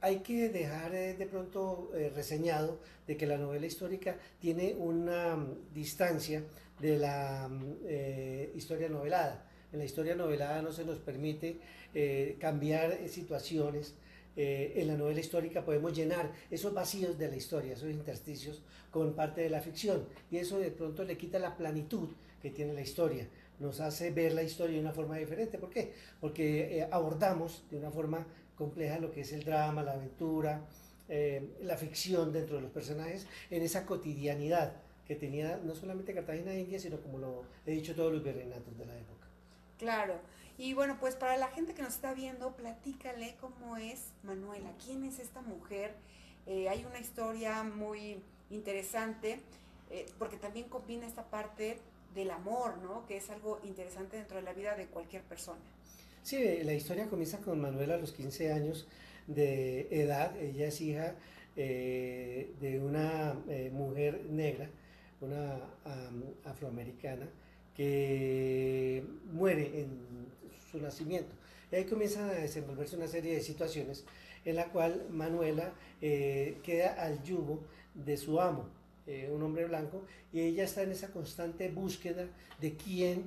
hay 0.00 0.18
que 0.18 0.50
dejar 0.50 0.94
eh, 0.94 1.14
de 1.14 1.26
pronto 1.26 1.90
eh, 1.94 2.12
reseñado 2.14 2.78
de 3.06 3.16
que 3.16 3.26
la 3.26 3.38
novela 3.38 3.66
histórica 3.66 4.16
tiene 4.40 4.74
una 4.74 5.36
mm, 5.36 5.74
distancia 5.74 6.44
de 6.78 6.98
la 6.98 7.48
mm, 7.48 8.56
historia 8.56 8.88
novelada. 8.88 9.48
En 9.72 9.78
la 9.78 9.84
historia 9.84 10.14
novelada 10.14 10.62
no 10.62 10.70
se 10.70 10.84
nos 10.84 10.98
permite 10.98 11.58
cambiar 12.38 12.96
situaciones, 13.08 13.94
en 14.36 14.86
la 14.86 14.96
novela 14.96 15.18
histórica 15.18 15.64
podemos 15.64 15.94
llenar 15.94 16.30
esos 16.50 16.72
vacíos 16.72 17.18
de 17.18 17.28
la 17.28 17.36
historia, 17.36 17.72
esos 17.72 17.90
intersticios, 17.90 18.62
con 18.90 19.14
parte 19.14 19.40
de 19.40 19.50
la 19.50 19.60
ficción. 19.60 20.04
Y 20.30 20.36
eso 20.36 20.58
de 20.58 20.70
pronto 20.70 21.04
le 21.04 21.16
quita 21.16 21.38
la 21.38 21.56
planitud 21.56 22.10
que 22.40 22.50
tiene 22.50 22.74
la 22.74 22.82
historia 22.82 23.26
nos 23.58 23.80
hace 23.80 24.10
ver 24.10 24.32
la 24.32 24.42
historia 24.42 24.76
de 24.76 24.80
una 24.80 24.92
forma 24.92 25.16
diferente. 25.16 25.58
¿Por 25.58 25.70
qué? 25.70 25.94
Porque 26.20 26.78
eh, 26.78 26.88
abordamos 26.90 27.64
de 27.70 27.78
una 27.78 27.90
forma 27.90 28.26
compleja 28.56 28.98
lo 28.98 29.10
que 29.10 29.22
es 29.22 29.32
el 29.32 29.44
drama, 29.44 29.82
la 29.82 29.92
aventura, 29.92 30.62
eh, 31.08 31.56
la 31.62 31.76
ficción 31.76 32.32
dentro 32.32 32.56
de 32.56 32.62
los 32.62 32.70
personajes, 32.70 33.26
en 33.50 33.62
esa 33.62 33.86
cotidianidad 33.86 34.74
que 35.06 35.14
tenía 35.14 35.58
no 35.58 35.74
solamente 35.74 36.14
Cartagena 36.14 36.50
de 36.50 36.60
India, 36.60 36.78
sino 36.78 37.00
como 37.00 37.18
lo 37.18 37.44
he 37.64 37.72
dicho 37.72 37.94
todos 37.94 38.12
los 38.12 38.24
virreinatos 38.24 38.76
de 38.76 38.86
la 38.86 38.96
época. 38.96 39.26
Claro, 39.78 40.18
y 40.58 40.72
bueno, 40.72 40.96
pues 40.98 41.14
para 41.14 41.36
la 41.36 41.48
gente 41.48 41.74
que 41.74 41.82
nos 41.82 41.94
está 41.94 42.12
viendo, 42.14 42.56
platícale 42.56 43.36
cómo 43.40 43.76
es 43.76 44.12
Manuela, 44.22 44.72
quién 44.84 45.04
es 45.04 45.20
esta 45.20 45.42
mujer. 45.42 45.94
Eh, 46.46 46.68
hay 46.68 46.84
una 46.84 46.98
historia 46.98 47.62
muy 47.62 48.20
interesante, 48.50 49.40
porque 50.18 50.36
también 50.36 50.68
combina 50.68 51.06
esta 51.06 51.30
parte 51.30 51.78
del 52.16 52.32
amor, 52.32 52.78
¿no? 52.78 53.06
Que 53.06 53.18
es 53.18 53.30
algo 53.30 53.60
interesante 53.62 54.16
dentro 54.16 54.38
de 54.38 54.42
la 54.42 54.52
vida 54.52 54.74
de 54.74 54.86
cualquier 54.86 55.22
persona. 55.22 55.60
Sí, 56.22 56.42
la 56.64 56.72
historia 56.72 57.06
comienza 57.06 57.38
con 57.38 57.60
Manuela 57.60 57.94
a 57.94 57.98
los 57.98 58.12
15 58.12 58.52
años 58.52 58.88
de 59.28 59.86
edad. 59.90 60.36
Ella 60.36 60.66
es 60.66 60.80
hija 60.80 61.14
eh, 61.54 62.52
de 62.60 62.80
una 62.80 63.36
eh, 63.48 63.70
mujer 63.72 64.24
negra, 64.28 64.68
una 65.20 65.60
afroamericana 66.44 67.28
que 67.76 69.04
muere 69.32 69.82
en 69.82 70.26
su 70.72 70.80
nacimiento. 70.80 71.34
Y 71.70 71.76
ahí 71.76 71.84
comienzan 71.84 72.30
a 72.30 72.32
desenvolverse 72.32 72.96
una 72.96 73.06
serie 73.06 73.34
de 73.34 73.40
situaciones 73.40 74.04
en 74.44 74.56
la 74.56 74.66
cual 74.66 75.06
Manuela 75.10 75.72
eh, 76.00 76.58
queda 76.62 76.94
al 76.94 77.22
yugo 77.22 77.60
de 77.94 78.16
su 78.16 78.40
amo, 78.40 78.68
eh, 79.06 79.30
un 79.32 79.42
hombre 79.42 79.66
blanco, 79.66 80.04
y 80.32 80.40
ella 80.40 80.64
está 80.64 80.82
en 80.82 80.92
esa 80.92 81.12
constante 81.12 81.68
búsqueda 81.68 82.26
de 82.60 82.76
quién 82.76 83.24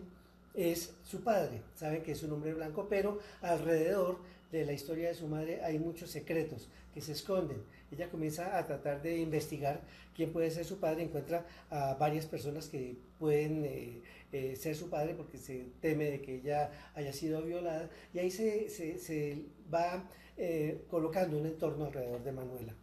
es 0.53 0.93
su 1.03 1.21
padre. 1.21 1.61
Saben 1.75 2.03
que 2.03 2.13
es 2.13 2.23
un 2.23 2.33
hombre 2.33 2.53
blanco, 2.53 2.87
pero 2.89 3.19
alrededor 3.41 4.19
de 4.51 4.65
la 4.65 4.73
historia 4.73 5.09
de 5.09 5.15
su 5.15 5.27
madre 5.27 5.61
hay 5.63 5.79
muchos 5.79 6.09
secretos 6.09 6.69
que 6.93 7.01
se 7.01 7.11
esconden. 7.11 7.61
Ella 7.91 8.09
comienza 8.09 8.57
a 8.57 8.65
tratar 8.65 9.01
de 9.01 9.17
investigar 9.19 9.81
quién 10.15 10.31
puede 10.31 10.51
ser 10.51 10.65
su 10.65 10.79
padre, 10.79 11.03
encuentra 11.03 11.45
a 11.69 11.95
varias 11.95 12.25
personas 12.25 12.67
que 12.67 12.97
pueden 13.17 13.63
eh, 13.65 14.01
eh, 14.31 14.55
ser 14.55 14.75
su 14.75 14.89
padre 14.89 15.13
porque 15.15 15.37
se 15.37 15.67
teme 15.81 16.05
de 16.05 16.21
que 16.21 16.35
ella 16.35 16.71
haya 16.95 17.13
sido 17.13 17.41
violada 17.41 17.89
y 18.13 18.19
ahí 18.19 18.31
se, 18.31 18.69
se, 18.69 19.43
va 19.73 20.07
eh, 20.37 20.83
colocando 20.89 21.37
un 21.37 21.45
entorno 21.45 21.85
alrededor 21.85 22.23
de 22.23 22.31
Manuela. 22.31 22.75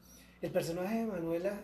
El 0.42 0.50
personaje 0.50 0.98
de 0.98 1.06
Manuela, 1.06 1.62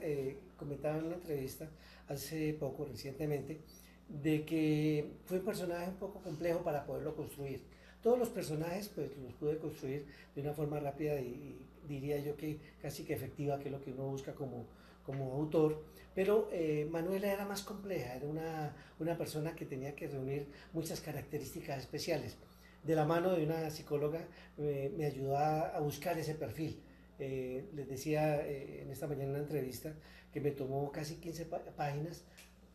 comentaba 0.62 0.98
en 0.98 1.04
una 1.04 1.16
entrevista 1.16 1.68
hace 2.08 2.54
poco, 2.54 2.84
recientemente, 2.84 3.60
de 4.08 4.44
que 4.44 5.12
fue 5.26 5.38
un 5.38 5.44
personaje 5.44 5.88
un 5.88 5.96
poco 5.96 6.20
complejo 6.20 6.62
para 6.62 6.84
poderlo 6.84 7.14
construir 7.14 7.60
todos 8.02 8.18
los 8.18 8.28
personajes 8.28 8.90
pues 8.94 9.16
los 9.16 9.32
pude 9.34 9.58
construir 9.58 10.04
de 10.34 10.42
una 10.42 10.52
forma 10.52 10.78
rápida 10.80 11.18
y, 11.20 11.68
diría 11.88 12.16
yo 12.18 12.36
que 12.36 12.60
casi 12.80 13.02
que 13.04 13.12
efectiva, 13.12 13.58
que 13.58 13.64
es 13.66 13.72
lo 13.72 13.82
que 13.82 13.90
uno 13.90 14.04
busca 14.04 14.34
como, 14.34 14.66
como 15.04 15.32
autor. 15.32 15.82
Pero 16.14 16.48
eh, 16.52 16.86
Manuela 16.90 17.32
era 17.32 17.44
más 17.44 17.62
compleja, 17.62 18.14
era 18.14 18.26
una, 18.26 18.76
una 19.00 19.18
persona 19.18 19.56
que 19.56 19.66
tenía 19.66 19.94
que 19.96 20.06
reunir 20.06 20.46
muchas 20.72 21.00
características 21.00 21.78
especiales. 21.78 22.36
De 22.84 22.94
la 22.94 23.04
mano 23.04 23.34
de 23.34 23.44
una 23.44 23.68
psicóloga 23.70 24.26
me 24.56 25.04
ayudó 25.04 25.36
a, 25.36 25.78
buscar 25.80 26.16
ese 26.18 26.34
perfil. 26.34 26.80
Eh, 27.18 27.68
les 27.74 27.88
decía 27.88 28.46
eh, 28.46 28.82
en 28.82 28.90
esta 28.90 29.06
mañana 29.06 29.24
en 29.24 29.30
una 29.30 29.38
entrevista 29.40 29.94
que 30.32 30.40
me 30.40 30.50
tomó 30.50 30.90
casi 30.92 31.16
15 31.16 31.46
páginas 31.76 32.24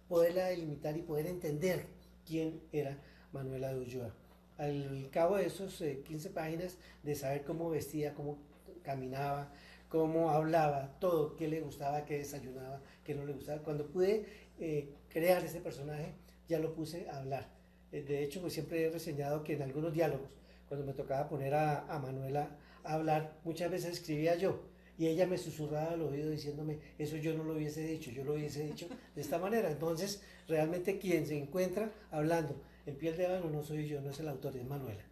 poderla 0.07 0.45
delimitar 0.47 0.95
y 0.97 1.01
poder 1.01 1.27
entender 1.27 1.85
quién 2.25 2.61
era 2.71 2.97
Manuela 3.31 3.73
de 3.73 3.79
Ulloa 3.79 4.13
al 4.57 5.09
cabo 5.11 5.37
de 5.37 5.45
esos 5.45 5.77
15 5.77 6.27
eh, 6.27 6.31
páginas 6.31 6.77
de 7.03 7.15
saber 7.15 7.43
cómo 7.43 7.69
vestía, 7.69 8.13
cómo 8.13 8.39
caminaba, 8.83 9.51
cómo 9.89 10.31
hablaba, 10.31 10.97
todo, 10.99 11.35
qué 11.35 11.47
le 11.47 11.61
gustaba, 11.61 12.05
qué 12.05 12.17
desayunaba, 12.17 12.81
qué 13.03 13.13
no 13.13 13.25
le 13.25 13.33
gustaba. 13.33 13.61
Cuando 13.61 13.87
pude 13.87 14.25
eh, 14.59 14.93
crear 15.09 15.43
ese 15.43 15.61
personaje, 15.61 16.13
ya 16.47 16.59
lo 16.59 16.73
puse 16.73 17.07
a 17.09 17.17
hablar. 17.17 17.47
Eh, 17.91 18.01
de 18.01 18.23
hecho, 18.23 18.41
pues 18.41 18.53
siempre 18.53 18.85
he 18.85 18.89
reseñado 18.89 19.43
que 19.43 19.53
en 19.53 19.61
algunos 19.61 19.93
diálogos, 19.93 20.29
cuando 20.67 20.85
me 20.85 20.93
tocaba 20.93 21.29
poner 21.29 21.53
a, 21.53 21.85
a 21.93 21.99
Manuela 21.99 22.49
a 22.83 22.93
hablar, 22.93 23.37
muchas 23.43 23.69
veces 23.69 23.93
escribía 23.93 24.35
yo. 24.35 24.61
Y 24.97 25.07
ella 25.07 25.27
me 25.27 25.37
susurraba 25.37 25.91
al 25.91 26.01
oído 26.01 26.31
diciéndome, 26.31 26.79
eso 26.97 27.17
yo 27.17 27.33
no 27.35 27.43
lo 27.43 27.53
hubiese 27.53 27.81
dicho, 27.81 28.09
yo 28.09 28.23
lo 28.23 28.33
hubiese 28.33 28.63
dicho 28.63 28.87
de 29.15 29.21
esta 29.21 29.37
manera. 29.37 29.69
Entonces, 29.69 30.23
realmente 30.47 30.97
quien 30.97 31.27
se 31.27 31.37
encuentra 31.37 31.91
hablando 32.09 32.59
en 32.87 32.95
piel 32.95 33.17
de 33.17 33.25
ébano 33.25 33.49
no 33.49 33.61
soy 33.63 33.87
yo, 33.87 34.01
no 34.01 34.11
es 34.11 34.19
el 34.19 34.29
autor, 34.29 34.55
es 34.55 34.65
Manuela. 34.65 35.03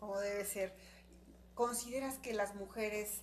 Como 0.00 0.18
debe 0.18 0.44
ser. 0.44 0.72
¿Consideras 1.54 2.18
que 2.18 2.32
las 2.32 2.54
mujeres 2.54 3.20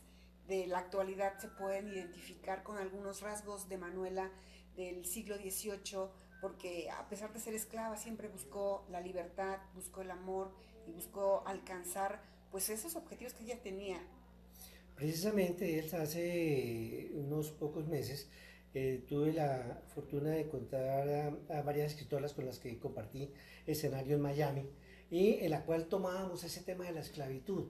de 0.47 0.67
la 0.67 0.77
actualidad 0.77 1.37
se 1.39 1.47
pueden 1.47 1.87
identificar 1.87 2.63
con 2.63 2.77
algunos 2.77 3.21
rasgos 3.21 3.67
de 3.67 3.77
Manuela 3.79 4.31
del 4.75 5.05
siglo 5.05 5.35
XVIII? 5.37 6.09
Porque 6.39 6.89
a 6.91 7.09
pesar 7.09 7.33
de 7.33 7.39
ser 7.39 7.55
esclava, 7.55 7.97
siempre 7.97 8.27
buscó 8.27 8.85
la 8.89 9.01
libertad, 9.01 9.57
buscó 9.73 10.01
el 10.01 10.11
amor 10.11 10.53
y 10.87 10.91
buscó 10.91 11.43
alcanzar 11.47 12.21
pues 12.51 12.69
esos 12.69 12.95
objetivos 12.95 13.33
que 13.33 13.43
ella 13.43 13.61
tenía. 13.61 13.99
Precisamente, 14.99 15.79
Elsa, 15.79 16.01
hace 16.01 17.09
unos 17.13 17.51
pocos 17.51 17.87
meses 17.87 18.27
eh, 18.73 19.05
tuve 19.07 19.31
la 19.31 19.81
fortuna 19.95 20.31
de 20.31 20.49
contar 20.49 21.07
a, 21.47 21.61
varias 21.61 21.93
escritoras 21.93 22.33
con 22.33 22.45
las 22.45 22.59
que 22.59 22.77
compartí 22.77 23.31
escenario 23.65 24.17
en 24.17 24.21
Miami 24.21 24.65
y 25.09 25.35
en 25.35 25.51
la 25.51 25.63
cual 25.63 25.85
tomábamos 25.85 26.43
ese 26.43 26.63
tema 26.63 26.83
de 26.83 26.91
la 26.91 26.99
esclavitud. 26.99 27.67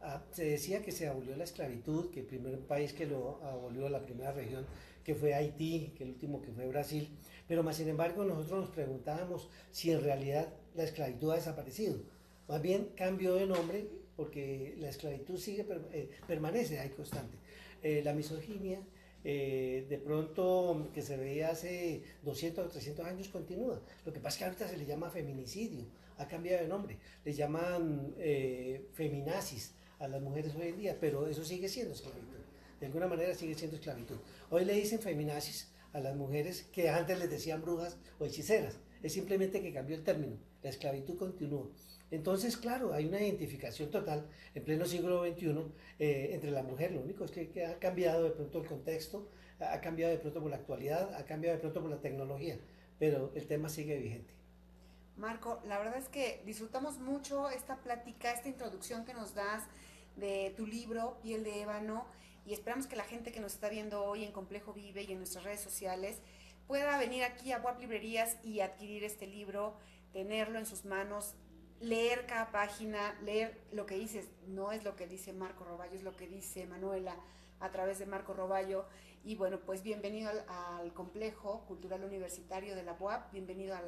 Ah, 0.00 0.24
se 0.32 0.44
decía 0.44 0.82
que 0.82 0.90
se 0.90 1.06
abolió 1.06 1.36
la 1.36 1.44
esclavitud, 1.44 2.10
que 2.10 2.18
el 2.18 2.26
primer 2.26 2.58
país 2.66 2.92
que 2.92 3.06
lo 3.06 3.40
abolió, 3.44 3.88
la 3.88 4.02
primera 4.02 4.32
región, 4.32 4.66
que 5.04 5.14
fue 5.14 5.34
Haití, 5.34 5.94
que 5.96 6.02
el 6.02 6.10
último 6.10 6.42
que 6.42 6.50
fue 6.50 6.66
Brasil, 6.66 7.16
pero 7.46 7.62
más 7.62 7.76
sin 7.76 7.86
embargo 7.86 8.24
nosotros 8.24 8.62
nos 8.62 8.70
preguntábamos 8.70 9.48
si 9.70 9.92
en 9.92 10.02
realidad 10.02 10.52
la 10.74 10.82
esclavitud 10.82 11.30
ha 11.30 11.36
desaparecido. 11.36 12.00
Más 12.48 12.60
bien 12.60 12.88
cambió 12.96 13.36
de 13.36 13.46
nombre 13.46 14.01
porque 14.22 14.76
la 14.78 14.88
esclavitud 14.88 15.36
sigue, 15.36 15.66
eh, 15.92 16.08
permanece 16.28 16.78
ahí 16.78 16.90
constante. 16.90 17.36
Eh, 17.82 18.02
la 18.04 18.12
misoginia, 18.14 18.78
eh, 19.24 19.84
de 19.88 19.98
pronto 19.98 20.90
que 20.94 21.02
se 21.02 21.16
veía 21.16 21.50
hace 21.50 22.04
200 22.22 22.66
o 22.66 22.68
300 22.68 23.04
años 23.04 23.28
continúa. 23.28 23.80
Lo 24.06 24.12
que 24.12 24.20
pasa 24.20 24.34
es 24.34 24.38
que 24.38 24.44
ahorita 24.44 24.68
se 24.68 24.76
le 24.76 24.86
llama 24.86 25.10
feminicidio, 25.10 25.86
ha 26.18 26.28
cambiado 26.28 26.62
de 26.62 26.68
nombre, 26.68 26.98
le 27.24 27.32
llaman 27.32 28.14
eh, 28.18 28.86
feminazis 28.92 29.72
a 29.98 30.06
las 30.06 30.22
mujeres 30.22 30.54
hoy 30.54 30.68
en 30.68 30.78
día, 30.78 30.96
pero 31.00 31.26
eso 31.26 31.44
sigue 31.44 31.68
siendo 31.68 31.94
esclavitud. 31.94 32.42
De 32.78 32.86
alguna 32.86 33.08
manera 33.08 33.34
sigue 33.34 33.56
siendo 33.56 33.76
esclavitud. 33.76 34.18
Hoy 34.50 34.64
le 34.64 34.74
dicen 34.74 35.00
feminazis 35.00 35.72
a 35.92 35.98
las 35.98 36.14
mujeres 36.14 36.62
que 36.72 36.90
antes 36.90 37.18
les 37.18 37.28
decían 37.28 37.60
brujas 37.60 37.96
o 38.20 38.26
hechiceras. 38.26 38.78
Es 39.02 39.14
simplemente 39.14 39.60
que 39.60 39.72
cambió 39.72 39.96
el 39.96 40.04
término. 40.04 40.36
La 40.62 40.70
esclavitud 40.70 41.16
continúa. 41.16 41.68
Entonces, 42.12 42.58
claro, 42.58 42.92
hay 42.92 43.06
una 43.06 43.22
identificación 43.22 43.90
total 43.90 44.28
en 44.54 44.62
pleno 44.62 44.84
siglo 44.84 45.24
XXI 45.24 45.72
eh, 45.98 46.30
entre 46.32 46.50
la 46.50 46.62
mujer. 46.62 46.92
Lo 46.92 47.00
único 47.00 47.24
es 47.24 47.30
que, 47.30 47.64
ha 47.64 47.78
cambiado 47.78 48.24
de 48.24 48.30
pronto 48.32 48.60
el 48.60 48.66
contexto, 48.68 49.30
ha 49.58 49.80
cambiado 49.80 50.12
de 50.12 50.18
pronto 50.18 50.42
por 50.42 50.50
la 50.50 50.58
actualidad, 50.58 51.14
ha 51.14 51.24
cambiado 51.24 51.56
de 51.56 51.60
pronto 51.62 51.80
por 51.80 51.90
la 51.90 52.02
tecnología, 52.02 52.58
pero 52.98 53.32
el 53.34 53.46
tema 53.46 53.70
sigue 53.70 53.96
vigente. 53.96 54.34
Marco, 55.16 55.62
la 55.66 55.78
verdad 55.78 55.96
es 55.96 56.10
que 56.10 56.42
disfrutamos 56.44 56.98
mucho 56.98 57.48
esta 57.48 57.76
plática, 57.76 58.30
esta 58.30 58.50
introducción 58.50 59.06
que 59.06 59.14
nos 59.14 59.34
das 59.34 59.64
de 60.16 60.52
tu 60.54 60.66
libro, 60.66 61.18
Piel 61.22 61.44
de 61.44 61.62
Ébano, 61.62 62.04
y 62.44 62.52
esperamos 62.52 62.86
que 62.86 62.96
la 62.96 63.04
gente 63.04 63.32
que 63.32 63.40
nos 63.40 63.54
está 63.54 63.70
viendo 63.70 64.04
hoy 64.04 64.24
en 64.24 64.32
Complejo 64.32 64.74
Vive 64.74 65.02
y 65.02 65.12
en 65.12 65.18
nuestras 65.18 65.44
redes 65.44 65.60
sociales 65.60 66.18
pueda 66.66 66.98
venir 66.98 67.24
aquí 67.24 67.52
a 67.52 67.58
WAP 67.58 67.80
Librerías 67.80 68.36
y 68.44 68.60
adquirir 68.60 69.02
este 69.02 69.26
libro, 69.26 69.78
tenerlo 70.12 70.58
en 70.58 70.66
sus 70.66 70.84
manos, 70.84 71.36
leer 71.82 72.26
cada 72.26 72.50
página, 72.50 73.14
leer 73.22 73.60
lo 73.72 73.86
que 73.86 73.96
dices, 73.96 74.28
no 74.46 74.72
es 74.72 74.84
lo 74.84 74.94
que 74.96 75.06
dice 75.06 75.32
Marco 75.32 75.64
Roballo, 75.64 75.94
es 75.94 76.04
lo 76.04 76.16
que 76.16 76.28
dice 76.28 76.64
Manuela 76.66 77.16
a 77.60 77.70
través 77.70 77.98
de 77.98 78.06
Marco 78.06 78.32
Roballo. 78.32 78.86
Y 79.24 79.34
bueno, 79.34 79.60
pues 79.60 79.82
bienvenido 79.82 80.30
al, 80.48 80.92
complejo 80.94 81.64
cultural 81.66 82.04
universitario 82.04 82.74
de 82.74 82.84
la 82.84 82.96
UAP, 82.98 83.32
bienvenido 83.32 83.74
a, 83.74 83.82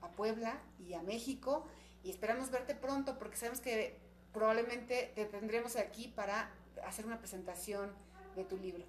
a 0.00 0.10
Puebla 0.12 0.60
y 0.78 0.94
a 0.94 1.02
México. 1.02 1.64
Y 2.04 2.10
esperamos 2.10 2.50
verte 2.50 2.74
pronto 2.74 3.18
porque 3.18 3.36
sabemos 3.36 3.60
que 3.60 3.98
probablemente 4.32 5.12
te 5.14 5.24
tendremos 5.24 5.76
aquí 5.76 6.08
para 6.08 6.50
hacer 6.84 7.04
una 7.04 7.18
presentación 7.18 7.90
de 8.36 8.44
tu 8.44 8.56
libro. 8.56 8.84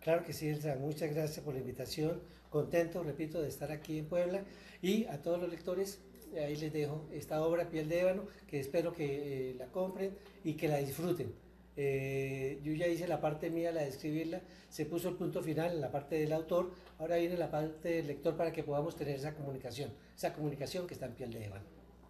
Claro 0.00 0.24
que 0.24 0.32
sí, 0.32 0.48
Elsa, 0.48 0.76
muchas 0.76 1.14
gracias 1.14 1.44
por 1.44 1.54
la 1.54 1.60
invitación. 1.60 2.20
Contento, 2.50 3.02
repito, 3.02 3.40
de 3.40 3.48
estar 3.48 3.70
aquí 3.70 3.98
en 3.98 4.06
Puebla 4.06 4.42
y 4.82 5.04
a 5.06 5.22
todos 5.22 5.40
los 5.40 5.50
lectores 5.50 6.00
ahí 6.38 6.56
les 6.56 6.72
dejo 6.72 7.06
esta 7.12 7.42
obra 7.42 7.68
Piel 7.68 7.88
de 7.88 8.00
Ébano, 8.00 8.24
que 8.46 8.60
espero 8.60 8.92
que 8.92 9.50
eh, 9.50 9.54
la 9.54 9.66
compren 9.66 10.16
y 10.44 10.54
que 10.54 10.68
la 10.68 10.78
disfruten. 10.78 11.32
Eh, 11.76 12.60
yo 12.62 12.72
ya 12.72 12.86
hice 12.86 13.08
la 13.08 13.20
parte 13.20 13.48
mía, 13.50 13.72
la 13.72 13.82
de 13.82 13.88
escribirla, 13.88 14.42
se 14.68 14.86
puso 14.86 15.08
el 15.08 15.16
punto 15.16 15.42
final 15.42 15.72
en 15.72 15.80
la 15.80 15.90
parte 15.90 16.16
del 16.16 16.32
autor, 16.32 16.72
ahora 16.98 17.16
viene 17.16 17.36
la 17.36 17.50
parte 17.50 17.88
del 17.88 18.06
lector 18.06 18.36
para 18.36 18.52
que 18.52 18.62
podamos 18.62 18.96
tener 18.96 19.16
esa 19.16 19.34
comunicación, 19.34 19.92
esa 20.14 20.34
comunicación 20.34 20.86
que 20.86 20.94
está 20.94 21.06
en 21.06 21.14
Piel 21.14 21.32
de 21.32 21.46
Ébano. 21.46 21.64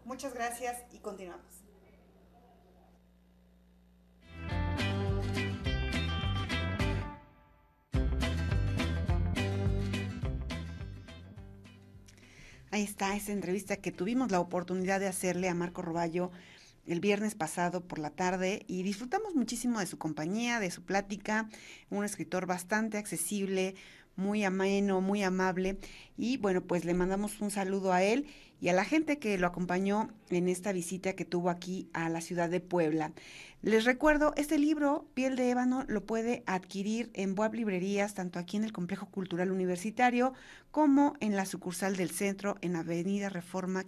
Muchas 0.04 0.34
gracias 0.34 0.82
y 0.92 0.98
continuamos. 0.98 1.59
Ahí 12.72 12.84
está 12.84 13.16
esa 13.16 13.32
entrevista 13.32 13.78
que 13.78 13.90
tuvimos 13.90 14.30
la 14.30 14.38
oportunidad 14.38 15.00
de 15.00 15.08
hacerle 15.08 15.48
a 15.48 15.54
Marco 15.54 15.82
Roballo 15.82 16.30
el 16.86 17.00
viernes 17.00 17.34
pasado 17.34 17.80
por 17.80 17.98
la 17.98 18.10
tarde 18.10 18.64
y 18.68 18.84
disfrutamos 18.84 19.34
muchísimo 19.34 19.80
de 19.80 19.86
su 19.86 19.98
compañía, 19.98 20.60
de 20.60 20.70
su 20.70 20.84
plática, 20.84 21.48
un 21.90 22.04
escritor 22.04 22.46
bastante 22.46 22.96
accesible, 22.96 23.74
muy 24.20 24.44
ameno, 24.44 25.00
muy 25.00 25.22
amable. 25.22 25.78
Y 26.16 26.36
bueno, 26.36 26.60
pues 26.60 26.84
le 26.84 26.94
mandamos 26.94 27.40
un 27.40 27.50
saludo 27.50 27.92
a 27.92 28.04
él 28.04 28.26
y 28.60 28.68
a 28.68 28.74
la 28.74 28.84
gente 28.84 29.18
que 29.18 29.38
lo 29.38 29.46
acompañó 29.46 30.10
en 30.28 30.48
esta 30.48 30.72
visita 30.72 31.14
que 31.14 31.24
tuvo 31.24 31.48
aquí 31.50 31.88
a 31.94 32.08
la 32.10 32.20
ciudad 32.20 32.50
de 32.50 32.60
Puebla. 32.60 33.12
Les 33.62 33.84
recuerdo, 33.84 34.32
este 34.36 34.58
libro, 34.58 35.06
Piel 35.14 35.36
de 35.36 35.50
Ébano, 35.50 35.84
lo 35.88 36.04
puede 36.04 36.42
adquirir 36.46 37.10
en 37.14 37.34
web 37.34 37.54
Librerías, 37.54 38.14
tanto 38.14 38.38
aquí 38.38 38.56
en 38.56 38.64
el 38.64 38.72
Complejo 38.72 39.06
Cultural 39.06 39.50
Universitario 39.50 40.34
como 40.70 41.14
en 41.20 41.36
la 41.36 41.46
sucursal 41.46 41.96
del 41.96 42.10
centro 42.10 42.56
en 42.60 42.76
Avenida 42.76 43.30
Reforma 43.30 43.84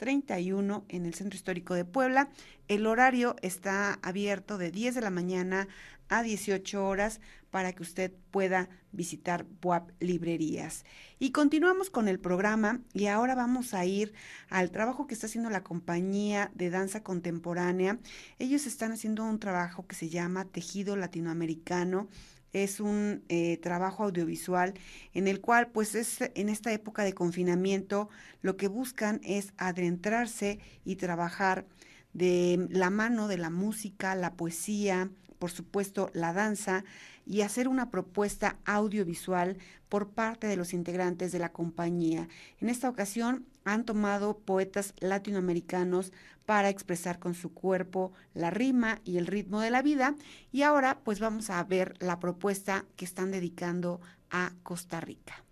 531 0.00 0.84
en 0.88 1.06
el 1.06 1.14
Centro 1.14 1.36
Histórico 1.36 1.74
de 1.74 1.84
Puebla. 1.84 2.30
El 2.68 2.86
horario 2.86 3.36
está 3.42 3.98
abierto 4.02 4.56
de 4.56 4.70
10 4.70 4.94
de 4.94 5.00
la 5.02 5.10
mañana 5.10 5.68
a 6.08 6.22
18 6.22 6.84
horas 6.84 7.20
para 7.50 7.72
que 7.72 7.82
usted 7.82 8.12
pueda 8.30 8.68
visitar 8.92 9.46
WAP 9.62 9.90
Librerías. 10.00 10.84
Y 11.18 11.32
continuamos 11.32 11.90
con 11.90 12.08
el 12.08 12.18
programa 12.18 12.80
y 12.94 13.06
ahora 13.06 13.34
vamos 13.34 13.74
a 13.74 13.84
ir 13.84 14.14
al 14.48 14.70
trabajo 14.70 15.06
que 15.06 15.14
está 15.14 15.26
haciendo 15.26 15.50
la 15.50 15.62
compañía 15.62 16.50
de 16.54 16.70
danza 16.70 17.02
contemporánea. 17.02 17.98
Ellos 18.38 18.66
están 18.66 18.92
haciendo 18.92 19.24
un 19.24 19.38
trabajo 19.38 19.86
que 19.86 19.96
se 19.96 20.08
llama 20.08 20.46
Tejido 20.46 20.96
Latinoamericano 20.96 22.08
es 22.52 22.80
un 22.80 23.22
eh, 23.28 23.58
trabajo 23.58 24.04
audiovisual 24.04 24.74
en 25.14 25.28
el 25.28 25.40
cual 25.40 25.68
pues 25.68 25.94
es 25.94 26.18
en 26.34 26.48
esta 26.48 26.72
época 26.72 27.04
de 27.04 27.14
confinamiento 27.14 28.08
lo 28.42 28.56
que 28.56 28.68
buscan 28.68 29.20
es 29.22 29.52
adentrarse 29.56 30.58
y 30.84 30.96
trabajar 30.96 31.66
de 32.12 32.66
la 32.70 32.90
mano 32.90 33.28
de 33.28 33.38
la 33.38 33.50
música, 33.50 34.14
la 34.14 34.34
poesía, 34.34 35.10
por 35.38 35.50
supuesto 35.50 36.10
la 36.12 36.32
danza 36.32 36.84
y 37.26 37.42
hacer 37.42 37.68
una 37.68 37.90
propuesta 37.90 38.58
audiovisual 38.64 39.56
por 39.88 40.10
parte 40.10 40.46
de 40.46 40.56
los 40.56 40.72
integrantes 40.72 41.32
de 41.32 41.38
la 41.38 41.52
compañía. 41.52 42.28
En 42.60 42.68
esta 42.68 42.88
ocasión 42.88 43.46
han 43.64 43.84
tomado 43.84 44.38
poetas 44.38 44.94
latinoamericanos 45.00 46.12
para 46.50 46.68
expresar 46.68 47.20
con 47.20 47.34
su 47.34 47.54
cuerpo 47.54 48.12
la 48.34 48.50
rima 48.50 49.00
y 49.04 49.18
el 49.18 49.28
ritmo 49.28 49.60
de 49.60 49.70
la 49.70 49.82
vida 49.82 50.16
y 50.50 50.62
ahora 50.62 50.98
pues 51.04 51.20
vamos 51.20 51.48
a 51.48 51.62
ver 51.62 51.94
la 52.00 52.18
propuesta 52.18 52.86
que 52.96 53.04
están 53.04 53.30
dedicando 53.30 54.00
a 54.32 54.50
Costa 54.64 55.00
Rica. 55.00 55.44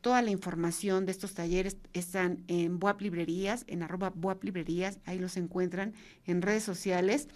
Toda 0.00 0.22
la 0.22 0.30
información 0.30 1.06
de 1.06 1.12
estos 1.12 1.34
talleres 1.34 1.76
están 1.92 2.44
en 2.46 2.78
Boap 2.78 3.00
Librerías, 3.00 3.64
en 3.66 3.82
arroba 3.82 4.12
Librerías, 4.42 5.00
ahí 5.06 5.18
los 5.18 5.36
encuentran 5.36 5.92
en 6.24 6.40
redes 6.40 6.62
sociales. 6.62 7.28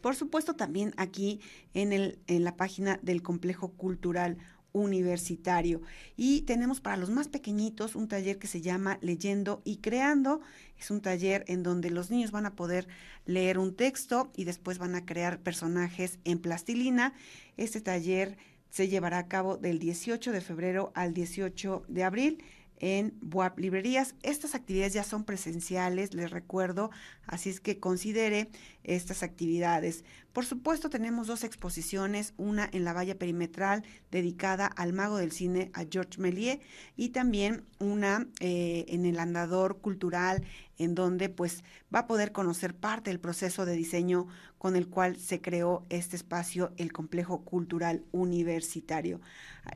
Por 0.00 0.14
supuesto, 0.14 0.54
también 0.54 0.94
aquí 0.96 1.40
en 1.72 2.44
la 2.44 2.56
página 2.56 3.00
del 3.02 3.22
Complejo 3.22 3.72
Cultural 3.72 4.38
universitario. 4.70 5.80
Y 6.16 6.42
tenemos 6.42 6.80
para 6.80 6.96
los 6.96 7.08
más 7.08 7.28
pequeñitos 7.28 7.94
un 7.94 8.08
taller 8.08 8.38
que 8.38 8.48
se 8.48 8.60
llama 8.60 8.98
Leyendo 9.00 9.62
y 9.64 9.76
Creando. 9.78 10.40
Es 10.78 10.90
un 10.90 11.00
taller 11.00 11.44
en 11.48 11.62
donde 11.62 11.90
los 11.90 12.10
niños 12.10 12.32
van 12.32 12.44
a 12.44 12.54
poder 12.54 12.86
leer 13.24 13.58
un 13.58 13.74
texto 13.74 14.30
y 14.36 14.44
después 14.44 14.78
van 14.78 14.94
a 14.96 15.06
crear 15.06 15.40
personajes 15.40 16.18
en 16.24 16.40
plastilina. 16.40 17.14
Este 17.56 17.80
taller 17.80 18.36
se 18.74 18.88
llevará 18.88 19.18
a 19.18 19.28
cabo 19.28 19.56
del 19.56 19.78
18 19.78 20.32
de 20.32 20.40
febrero 20.40 20.90
al 20.96 21.14
18 21.14 21.84
de 21.86 22.02
abril 22.02 22.42
en 22.80 23.16
Boab 23.20 23.56
Librerías. 23.56 24.16
Estas 24.24 24.56
actividades 24.56 24.94
ya 24.94 25.04
son 25.04 25.22
presenciales, 25.22 26.12
les 26.12 26.32
recuerdo, 26.32 26.90
así 27.24 27.50
es 27.50 27.60
que 27.60 27.78
considere 27.78 28.48
estas 28.82 29.22
actividades. 29.22 30.02
Por 30.34 30.44
supuesto, 30.44 30.90
tenemos 30.90 31.28
dos 31.28 31.44
exposiciones, 31.44 32.34
una 32.36 32.68
en 32.72 32.82
la 32.82 32.92
valla 32.92 33.16
perimetral 33.16 33.84
dedicada 34.10 34.66
al 34.66 34.92
mago 34.92 35.16
del 35.16 35.30
cine, 35.30 35.70
a 35.74 35.84
George 35.88 36.20
Méliès, 36.20 36.58
y 36.96 37.10
también 37.10 37.62
una 37.78 38.26
eh, 38.40 38.84
en 38.88 39.06
el 39.06 39.20
andador 39.20 39.78
cultural, 39.78 40.42
en 40.76 40.96
donde 40.96 41.28
pues 41.28 41.62
va 41.94 42.00
a 42.00 42.08
poder 42.08 42.32
conocer 42.32 42.74
parte 42.74 43.10
del 43.10 43.20
proceso 43.20 43.64
de 43.64 43.76
diseño 43.76 44.26
con 44.58 44.74
el 44.74 44.88
cual 44.88 45.18
se 45.18 45.40
creó 45.40 45.86
este 45.88 46.16
espacio, 46.16 46.72
el 46.78 46.92
complejo 46.92 47.44
cultural 47.44 48.02
universitario. 48.10 49.20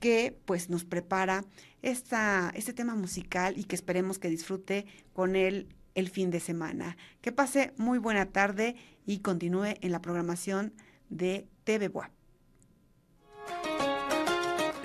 que 0.00 0.36
pues 0.44 0.70
nos 0.70 0.84
prepara 0.84 1.44
esta, 1.82 2.50
este 2.54 2.72
tema 2.72 2.96
musical 2.96 3.56
y 3.56 3.64
que 3.64 3.76
esperemos 3.76 4.18
que 4.18 4.28
disfrute 4.28 4.86
con 5.12 5.36
él 5.36 5.68
el 5.94 6.08
fin 6.08 6.30
de 6.30 6.40
semana. 6.40 6.96
Que 7.20 7.30
pase 7.30 7.72
muy 7.76 7.98
buena 7.98 8.26
tarde 8.26 8.74
y 9.06 9.20
continúe 9.20 9.76
en 9.80 9.92
la 9.92 10.00
programación 10.00 10.72
de 11.08 11.46
TV 11.62 11.88
WAP. 11.88 12.10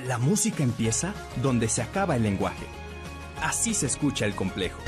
La 0.06 0.18
música 0.20 0.64
empieza 0.64 1.14
donde 1.42 1.70
se 1.70 1.82
acaba 1.82 2.16
el 2.16 2.24
lenguaje. 2.24 2.66
Así 3.42 3.74
se 3.74 3.88
escucha 3.88 4.26
el 4.26 4.36
complejo. 4.36 4.80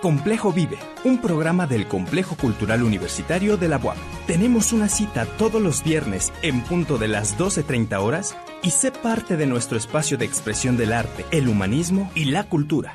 Complejo 0.00 0.50
Vive, 0.50 0.78
un 1.04 1.18
programa 1.18 1.66
del 1.66 1.86
Complejo 1.86 2.34
Cultural 2.34 2.82
Universitario 2.82 3.58
de 3.58 3.68
la 3.68 3.76
UAP. 3.76 3.98
Tenemos 4.26 4.72
una 4.72 4.88
cita 4.88 5.26
todos 5.36 5.60
los 5.60 5.84
viernes 5.84 6.32
en 6.40 6.62
punto 6.62 6.96
de 6.96 7.06
las 7.06 7.38
12.30 7.38 8.00
horas 8.00 8.34
y 8.62 8.70
sé 8.70 8.92
parte 8.92 9.36
de 9.36 9.44
nuestro 9.44 9.76
espacio 9.76 10.16
de 10.16 10.24
expresión 10.24 10.78
del 10.78 10.94
arte, 10.94 11.26
el 11.32 11.48
humanismo 11.48 12.10
y 12.14 12.26
la 12.26 12.44
cultura. 12.44 12.88